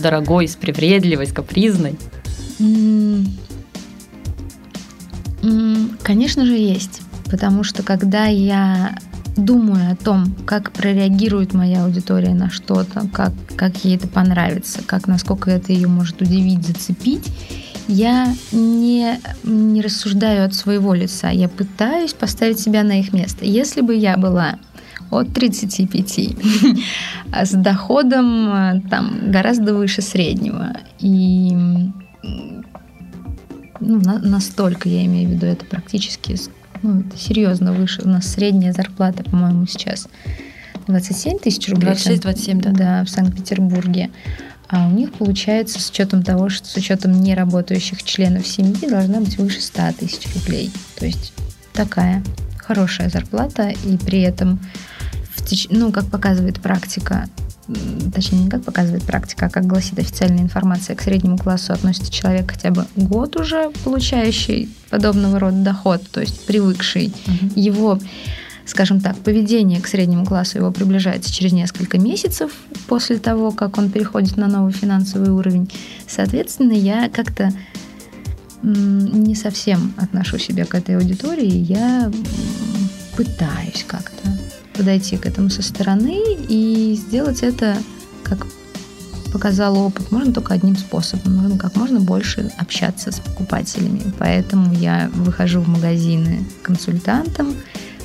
дорогой, 0.00 0.46
с 0.46 0.56
привередливой, 0.56 1.26
с 1.26 1.32
капризной? 1.32 1.98
Конечно 6.02 6.44
же, 6.46 6.54
есть. 6.54 7.00
Потому 7.30 7.64
что 7.64 7.82
когда 7.82 8.26
я 8.26 8.96
думаю 9.36 9.92
о 9.92 9.96
том, 9.96 10.34
как 10.46 10.72
прореагирует 10.72 11.54
моя 11.54 11.84
аудитория 11.84 12.34
на 12.34 12.50
что-то, 12.50 13.08
как, 13.12 13.32
как 13.56 13.84
ей 13.84 13.96
это 13.96 14.08
понравится, 14.08 14.80
как 14.84 15.06
насколько 15.06 15.50
это 15.50 15.72
ее 15.72 15.88
может 15.88 16.20
удивить, 16.22 16.66
зацепить, 16.66 17.30
я 17.88 18.34
не, 18.52 19.18
не 19.42 19.82
рассуждаю 19.82 20.46
от 20.46 20.54
своего 20.54 20.94
лица, 20.94 21.28
я 21.28 21.48
пытаюсь 21.48 22.14
поставить 22.14 22.58
себя 22.58 22.82
на 22.82 23.00
их 23.00 23.12
место. 23.12 23.44
Если 23.44 23.80
бы 23.80 23.94
я 23.94 24.16
была 24.16 24.58
от 25.10 25.32
35 25.32 26.20
с 27.42 27.50
доходом 27.52 28.82
там, 28.88 29.30
гораздо 29.30 29.74
выше 29.74 30.02
среднего 30.02 30.76
и 30.98 31.52
ну, 33.80 34.00
на, 34.00 34.18
настолько, 34.18 34.88
я 34.88 35.04
имею 35.04 35.28
в 35.28 35.32
виду, 35.32 35.46
это 35.46 35.64
практически, 35.66 36.36
ну, 36.84 37.00
это 37.00 37.18
серьезно 37.18 37.72
выше. 37.72 38.02
У 38.02 38.08
нас 38.08 38.26
средняя 38.28 38.72
зарплата, 38.72 39.24
по-моему, 39.24 39.66
сейчас 39.66 40.06
27 40.86 41.38
тысяч 41.38 41.68
рублей. 41.70 41.92
26-27, 41.92 42.60
да. 42.60 42.70
Да, 42.72 43.04
в 43.04 43.08
Санкт-Петербурге. 43.08 44.10
А 44.68 44.86
у 44.86 44.90
них 44.90 45.12
получается 45.14 45.80
с 45.80 45.88
учетом 45.88 46.22
того, 46.22 46.50
что 46.50 46.68
с 46.68 46.76
учетом 46.76 47.20
неработающих 47.22 48.02
членов 48.02 48.46
семьи 48.46 48.88
должна 48.88 49.20
быть 49.20 49.38
выше 49.38 49.60
100 49.62 49.92
тысяч 49.98 50.26
рублей. 50.34 50.70
То 50.98 51.06
есть 51.06 51.32
такая 51.72 52.22
хорошая 52.58 53.08
зарплата, 53.08 53.72
и 53.84 53.96
при 53.96 54.20
этом, 54.20 54.60
в 55.34 55.44
теч... 55.44 55.68
ну, 55.70 55.90
как 55.90 56.06
показывает 56.06 56.60
практика, 56.60 57.28
точнее, 58.14 58.44
не 58.44 58.50
как 58.50 58.62
показывает 58.64 59.02
практика, 59.04 59.46
а 59.46 59.50
как 59.50 59.66
гласит 59.66 59.98
официальная 59.98 60.42
информация, 60.42 60.96
к 60.96 61.02
среднему 61.02 61.38
классу 61.38 61.72
относится 61.72 62.12
человек 62.12 62.50
хотя 62.50 62.70
бы 62.70 62.86
год 62.96 63.36
уже 63.36 63.70
получающий 63.84 64.68
подобного 64.90 65.38
рода 65.38 65.56
доход, 65.56 66.02
то 66.10 66.20
есть 66.20 66.44
привыкший. 66.46 67.12
Угу. 67.26 67.60
Его 67.60 67.98
скажем 68.66 69.00
так, 69.00 69.16
поведение 69.18 69.80
к 69.80 69.86
среднему 69.86 70.24
классу 70.24 70.58
его 70.58 70.72
приближается 70.72 71.32
через 71.32 71.52
несколько 71.52 71.98
месяцев 71.98 72.50
после 72.86 73.18
того, 73.18 73.50
как 73.50 73.76
он 73.76 73.90
переходит 73.90 74.38
на 74.38 74.46
новый 74.48 74.72
финансовый 74.72 75.30
уровень. 75.30 75.70
Соответственно, 76.08 76.72
я 76.72 77.10
как-то 77.10 77.52
не 78.62 79.34
совсем 79.34 79.92
отношу 79.98 80.38
себя 80.38 80.64
к 80.64 80.74
этой 80.74 80.96
аудитории. 80.96 81.46
Я 81.46 82.10
пытаюсь 83.16 83.84
как-то 83.86 84.30
подойти 84.74 85.16
к 85.16 85.26
этому 85.26 85.50
со 85.50 85.62
стороны 85.62 86.20
и 86.48 86.98
сделать 87.00 87.42
это, 87.42 87.76
как 88.22 88.46
показал 89.34 89.76
опыт, 89.76 90.12
можно 90.12 90.32
только 90.32 90.54
одним 90.54 90.76
способом. 90.76 91.36
Нужно 91.36 91.58
как 91.58 91.74
можно 91.74 91.98
больше 91.98 92.52
общаться 92.56 93.10
с 93.10 93.18
покупателями. 93.18 94.00
Поэтому 94.18 94.72
я 94.72 95.10
выхожу 95.12 95.60
в 95.60 95.68
магазины 95.68 96.46
консультантом, 96.62 97.52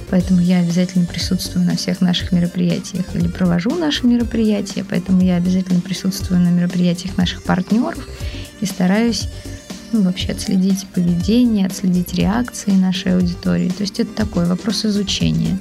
поэтому 0.09 0.41
я 0.41 0.57
обязательно 0.57 1.05
присутствую 1.05 1.67
на 1.67 1.75
всех 1.75 2.01
наших 2.01 2.31
мероприятиях 2.31 3.05
или 3.13 3.27
провожу 3.27 3.75
наши 3.75 4.07
мероприятия, 4.07 4.83
поэтому 4.83 5.21
я 5.21 5.35
обязательно 5.35 5.81
присутствую 5.81 6.39
на 6.39 6.49
мероприятиях 6.49 7.15
наших 7.15 7.43
партнеров 7.43 8.07
и 8.59 8.65
стараюсь 8.65 9.29
ну, 9.91 10.01
вообще 10.01 10.31
отследить 10.31 10.87
поведение, 10.95 11.67
отследить 11.67 12.13
реакции 12.15 12.71
нашей 12.71 13.15
аудитории. 13.15 13.69
То 13.69 13.81
есть 13.81 13.99
это 13.99 14.11
такой 14.13 14.45
вопрос 14.45 14.83
изучения. 14.85 15.59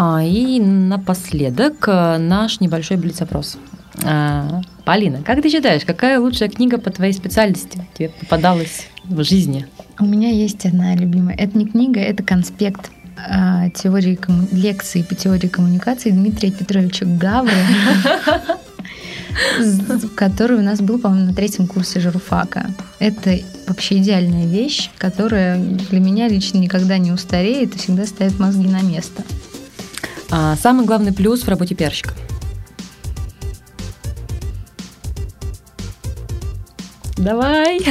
А, 0.00 0.22
и 0.22 0.60
напоследок 0.60 1.88
э, 1.88 2.18
наш 2.18 2.60
небольшой 2.60 2.98
блиц-опрос. 2.98 3.58
А, 4.04 4.60
Полина, 4.84 5.24
как 5.24 5.42
ты 5.42 5.50
считаешь, 5.50 5.84
какая 5.84 6.20
лучшая 6.20 6.48
книга 6.48 6.78
по 6.78 6.90
твоей 6.90 7.12
специальности 7.12 7.84
тебе 7.98 8.10
попадалась 8.10 8.86
в 9.02 9.24
жизни? 9.24 9.66
У 9.98 10.04
меня 10.04 10.30
есть 10.30 10.64
одна 10.64 10.94
любимая. 10.94 11.34
Это 11.34 11.58
не 11.58 11.66
книга, 11.66 11.98
это 11.98 12.22
конспект 12.22 12.92
а, 13.16 13.70
теории 13.70 14.14
комму... 14.14 14.46
лекции 14.52 15.02
по 15.02 15.16
теории 15.16 15.48
коммуникации 15.48 16.10
Дмитрия 16.10 16.52
Петровича 16.52 17.04
Гавры, 17.04 17.50
который 20.14 20.58
у 20.58 20.62
нас 20.62 20.80
был, 20.80 21.00
по-моему, 21.00 21.26
на 21.26 21.34
третьем 21.34 21.66
курсе 21.66 21.98
журфака. 21.98 22.70
Это 23.00 23.36
вообще 23.66 23.98
идеальная 23.98 24.46
вещь, 24.46 24.90
которая 24.96 25.58
для 25.58 25.98
меня 25.98 26.28
лично 26.28 26.58
никогда 26.58 26.98
не 26.98 27.10
устареет 27.10 27.74
и 27.74 27.78
всегда 27.78 28.06
ставит 28.06 28.38
мозги 28.38 28.68
на 28.68 28.82
место. 28.82 29.24
А 30.30 30.56
самый 30.56 30.84
главный 30.84 31.12
плюс 31.12 31.42
в 31.42 31.48
работе 31.48 31.74
пиарщика? 31.74 32.12
Давай. 37.16 37.80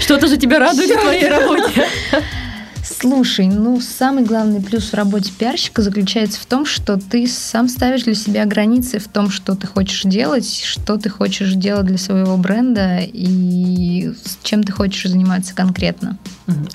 Что-то 0.00 0.26
же 0.26 0.36
тебя 0.36 0.58
радует 0.58 0.90
в 0.90 1.00
твоей 1.00 1.28
работе. 1.28 1.86
Слушай, 2.82 3.46
ну 3.46 3.80
самый 3.80 4.24
главный 4.24 4.60
плюс 4.60 4.90
в 4.90 4.94
работе 4.94 5.32
пиарщика 5.36 5.82
заключается 5.82 6.40
в 6.40 6.46
том, 6.46 6.66
что 6.66 6.98
ты 6.98 7.26
сам 7.26 7.68
ставишь 7.68 8.02
для 8.04 8.14
себя 8.14 8.44
границы 8.44 8.98
в 8.98 9.06
том, 9.08 9.30
что 9.30 9.54
ты 9.54 9.66
хочешь 9.66 10.02
делать, 10.02 10.62
что 10.64 10.96
ты 10.96 11.08
хочешь 11.08 11.52
делать 11.52 11.86
для 11.86 11.98
своего 11.98 12.36
бренда 12.36 13.00
и 13.00 14.12
чем 14.42 14.64
ты 14.64 14.72
хочешь 14.72 15.10
заниматься 15.10 15.54
конкретно. 15.54 16.18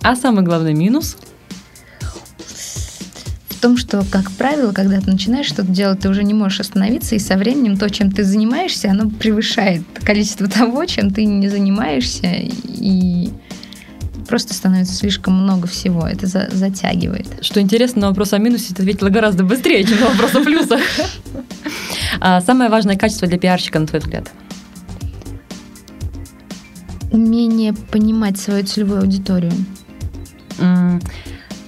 А 0.01 0.15
самый 0.15 0.43
главный 0.43 0.73
минус? 0.73 1.17
В 3.63 3.65
том, 3.65 3.77
что, 3.77 4.03
как 4.11 4.29
правило, 4.31 4.73
когда 4.73 4.99
ты 4.99 5.09
начинаешь 5.09 5.45
что-то 5.45 5.71
делать, 5.71 6.01
ты 6.01 6.09
уже 6.09 6.25
не 6.25 6.33
можешь 6.33 6.59
остановиться, 6.59 7.15
и 7.15 7.19
со 7.19 7.37
временем 7.37 7.77
то, 7.77 7.89
чем 7.89 8.11
ты 8.11 8.25
занимаешься, 8.25 8.91
оно 8.91 9.09
превышает 9.09 9.83
количество 10.03 10.49
того, 10.49 10.83
чем 10.83 11.11
ты 11.11 11.23
не 11.23 11.47
занимаешься, 11.47 12.27
и 12.29 13.29
просто 14.27 14.53
становится 14.53 14.93
слишком 14.93 15.35
много 15.35 15.69
всего. 15.69 16.05
Это 16.05 16.27
за 16.27 16.49
затягивает. 16.51 17.25
Что 17.39 17.61
интересно, 17.61 18.01
на 18.01 18.07
вопрос 18.09 18.33
о 18.33 18.37
минусе 18.37 18.73
ты 18.73 18.81
ответила 18.81 19.07
гораздо 19.07 19.45
быстрее, 19.45 19.85
чем 19.85 19.97
на 20.01 20.07
вопрос 20.07 20.35
о 20.35 20.43
плюсах. 20.43 20.81
А 22.19 22.41
самое 22.41 22.69
важное 22.69 22.97
качество 22.97 23.29
для 23.29 23.37
пиарщика, 23.37 23.79
на 23.79 23.87
твой 23.87 24.01
взгляд? 24.01 24.29
Умение 27.13 27.71
понимать 27.71 28.37
свою 28.37 28.65
целевую 28.65 29.03
аудиторию. 29.03 29.53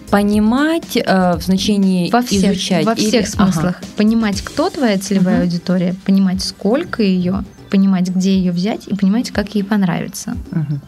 Понимать 0.10 0.98
э, 0.98 1.36
в 1.38 1.42
значении 1.42 2.10
во 2.12 2.22
всех, 2.22 2.54
изучать. 2.54 2.86
Во 2.86 2.96
всех 2.96 3.14
или... 3.14 3.30
смыслах. 3.30 3.78
Ага. 3.78 3.88
Понимать, 3.98 4.42
кто 4.42 4.70
твоя 4.70 4.98
целевая 4.98 5.38
угу. 5.38 5.44
аудитория, 5.44 5.96
понимать, 6.06 6.44
сколько 6.44 7.04
ее, 7.04 7.44
понимать, 7.70 8.10
где 8.10 8.38
ее 8.38 8.52
взять 8.52 8.88
и 8.88 8.96
понимать, 8.96 9.32
как 9.32 9.56
ей 9.56 9.64
понравится. 9.64 10.38
Угу. 10.52 10.80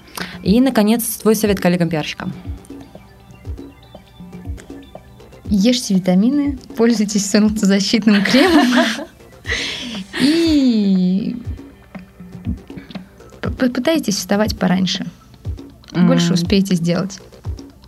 И, 0.43 0.61
наконец, 0.61 1.03
твой 1.17 1.35
совет 1.35 1.59
коллегам-пиарщикам. 1.59 2.33
Ешьте 5.45 5.95
витамины, 5.95 6.59
пользуйтесь 6.75 7.29
солнцезащитным 7.29 8.23
кремом 8.23 8.67
и 10.21 11.37
попытайтесь 13.41 14.15
вставать 14.15 14.57
пораньше. 14.57 15.05
Больше 15.91 16.33
успеете 16.33 16.75
сделать. 16.75 17.19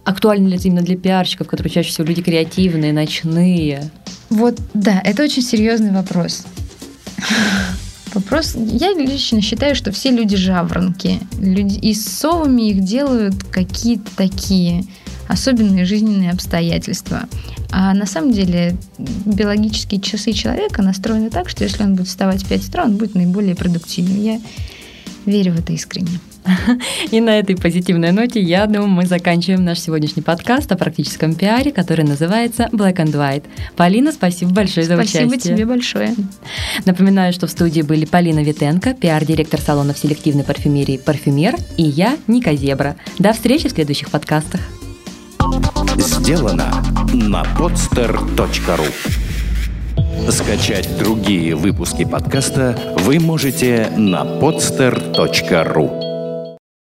Актуально 0.09 0.47
ли 0.47 0.55
это 0.55 0.67
именно 0.67 0.81
для 0.81 0.97
пиарщиков, 0.97 1.45
которые 1.47 1.71
чаще 1.71 1.91
всего 1.91 2.07
люди 2.07 2.23
креативные, 2.23 2.91
ночные? 2.91 3.91
Вот, 4.31 4.59
да, 4.73 4.99
это 5.05 5.21
очень 5.21 5.43
серьезный 5.43 5.91
вопрос. 5.91 6.47
Вопрос, 8.15 8.55
я 8.55 8.91
лично 8.93 9.39
считаю, 9.39 9.75
что 9.75 9.91
все 9.91 10.09
люди 10.09 10.35
жаворонки. 10.35 11.19
Люди, 11.39 11.77
и 11.77 11.93
с 11.93 12.07
совами 12.07 12.71
их 12.71 12.83
делают 12.83 13.35
какие-то 13.51 14.09
такие 14.15 14.83
особенные 15.27 15.85
жизненные 15.85 16.31
обстоятельства. 16.31 17.25
А 17.69 17.93
на 17.93 18.07
самом 18.07 18.31
деле 18.31 18.75
биологические 18.97 20.01
часы 20.01 20.31
человека 20.33 20.81
настроены 20.81 21.29
так, 21.29 21.49
что 21.49 21.63
если 21.63 21.83
он 21.83 21.93
будет 21.93 22.07
вставать 22.07 22.41
в 22.41 22.49
5 22.49 22.67
утра, 22.67 22.85
он 22.85 22.97
будет 22.97 23.13
наиболее 23.13 23.55
продуктивным. 23.55 24.19
Я 24.19 24.41
верю 25.27 25.53
в 25.53 25.59
это 25.59 25.71
искренне. 25.71 26.19
И 27.11 27.21
на 27.21 27.39
этой 27.39 27.55
позитивной 27.55 28.11
ноте, 28.11 28.41
я 28.41 28.65
думаю, 28.65 28.87
мы 28.87 29.05
заканчиваем 29.05 29.63
наш 29.63 29.79
сегодняшний 29.79 30.21
подкаст 30.21 30.71
о 30.71 30.77
практическом 30.77 31.35
пиаре, 31.35 31.71
который 31.71 32.05
называется 32.05 32.69
Black 32.71 32.95
and 32.97 33.13
White. 33.13 33.43
Полина, 33.75 34.11
спасибо 34.11 34.51
большое 34.51 34.85
спасибо 34.85 34.97
за 34.97 35.03
участие. 35.03 35.29
Спасибо 35.29 35.55
тебе 35.55 35.65
большое. 35.65 36.15
Напоминаю, 36.85 37.33
что 37.33 37.47
в 37.47 37.51
студии 37.51 37.81
были 37.81 38.05
Полина 38.05 38.43
Витенко, 38.43 38.93
пиар-директор 38.93 39.59
салонов 39.59 39.97
селективной 39.97 40.43
парфюмерии 40.43 40.97
«Парфюмер» 40.97 41.55
и 41.77 41.83
я, 41.83 42.17
Ника 42.27 42.55
Зебра. 42.55 42.95
До 43.17 43.33
встречи 43.33 43.67
в 43.67 43.71
следующих 43.71 44.09
подкастах. 44.09 44.61
Сделано 45.97 46.83
на 47.13 47.43
podster.ru 47.57 48.87
Скачать 50.31 50.97
другие 50.97 51.55
выпуски 51.55 52.05
подкаста 52.05 52.77
вы 52.99 53.19
можете 53.19 53.91
на 53.97 54.23
podster.ru 54.23 56.08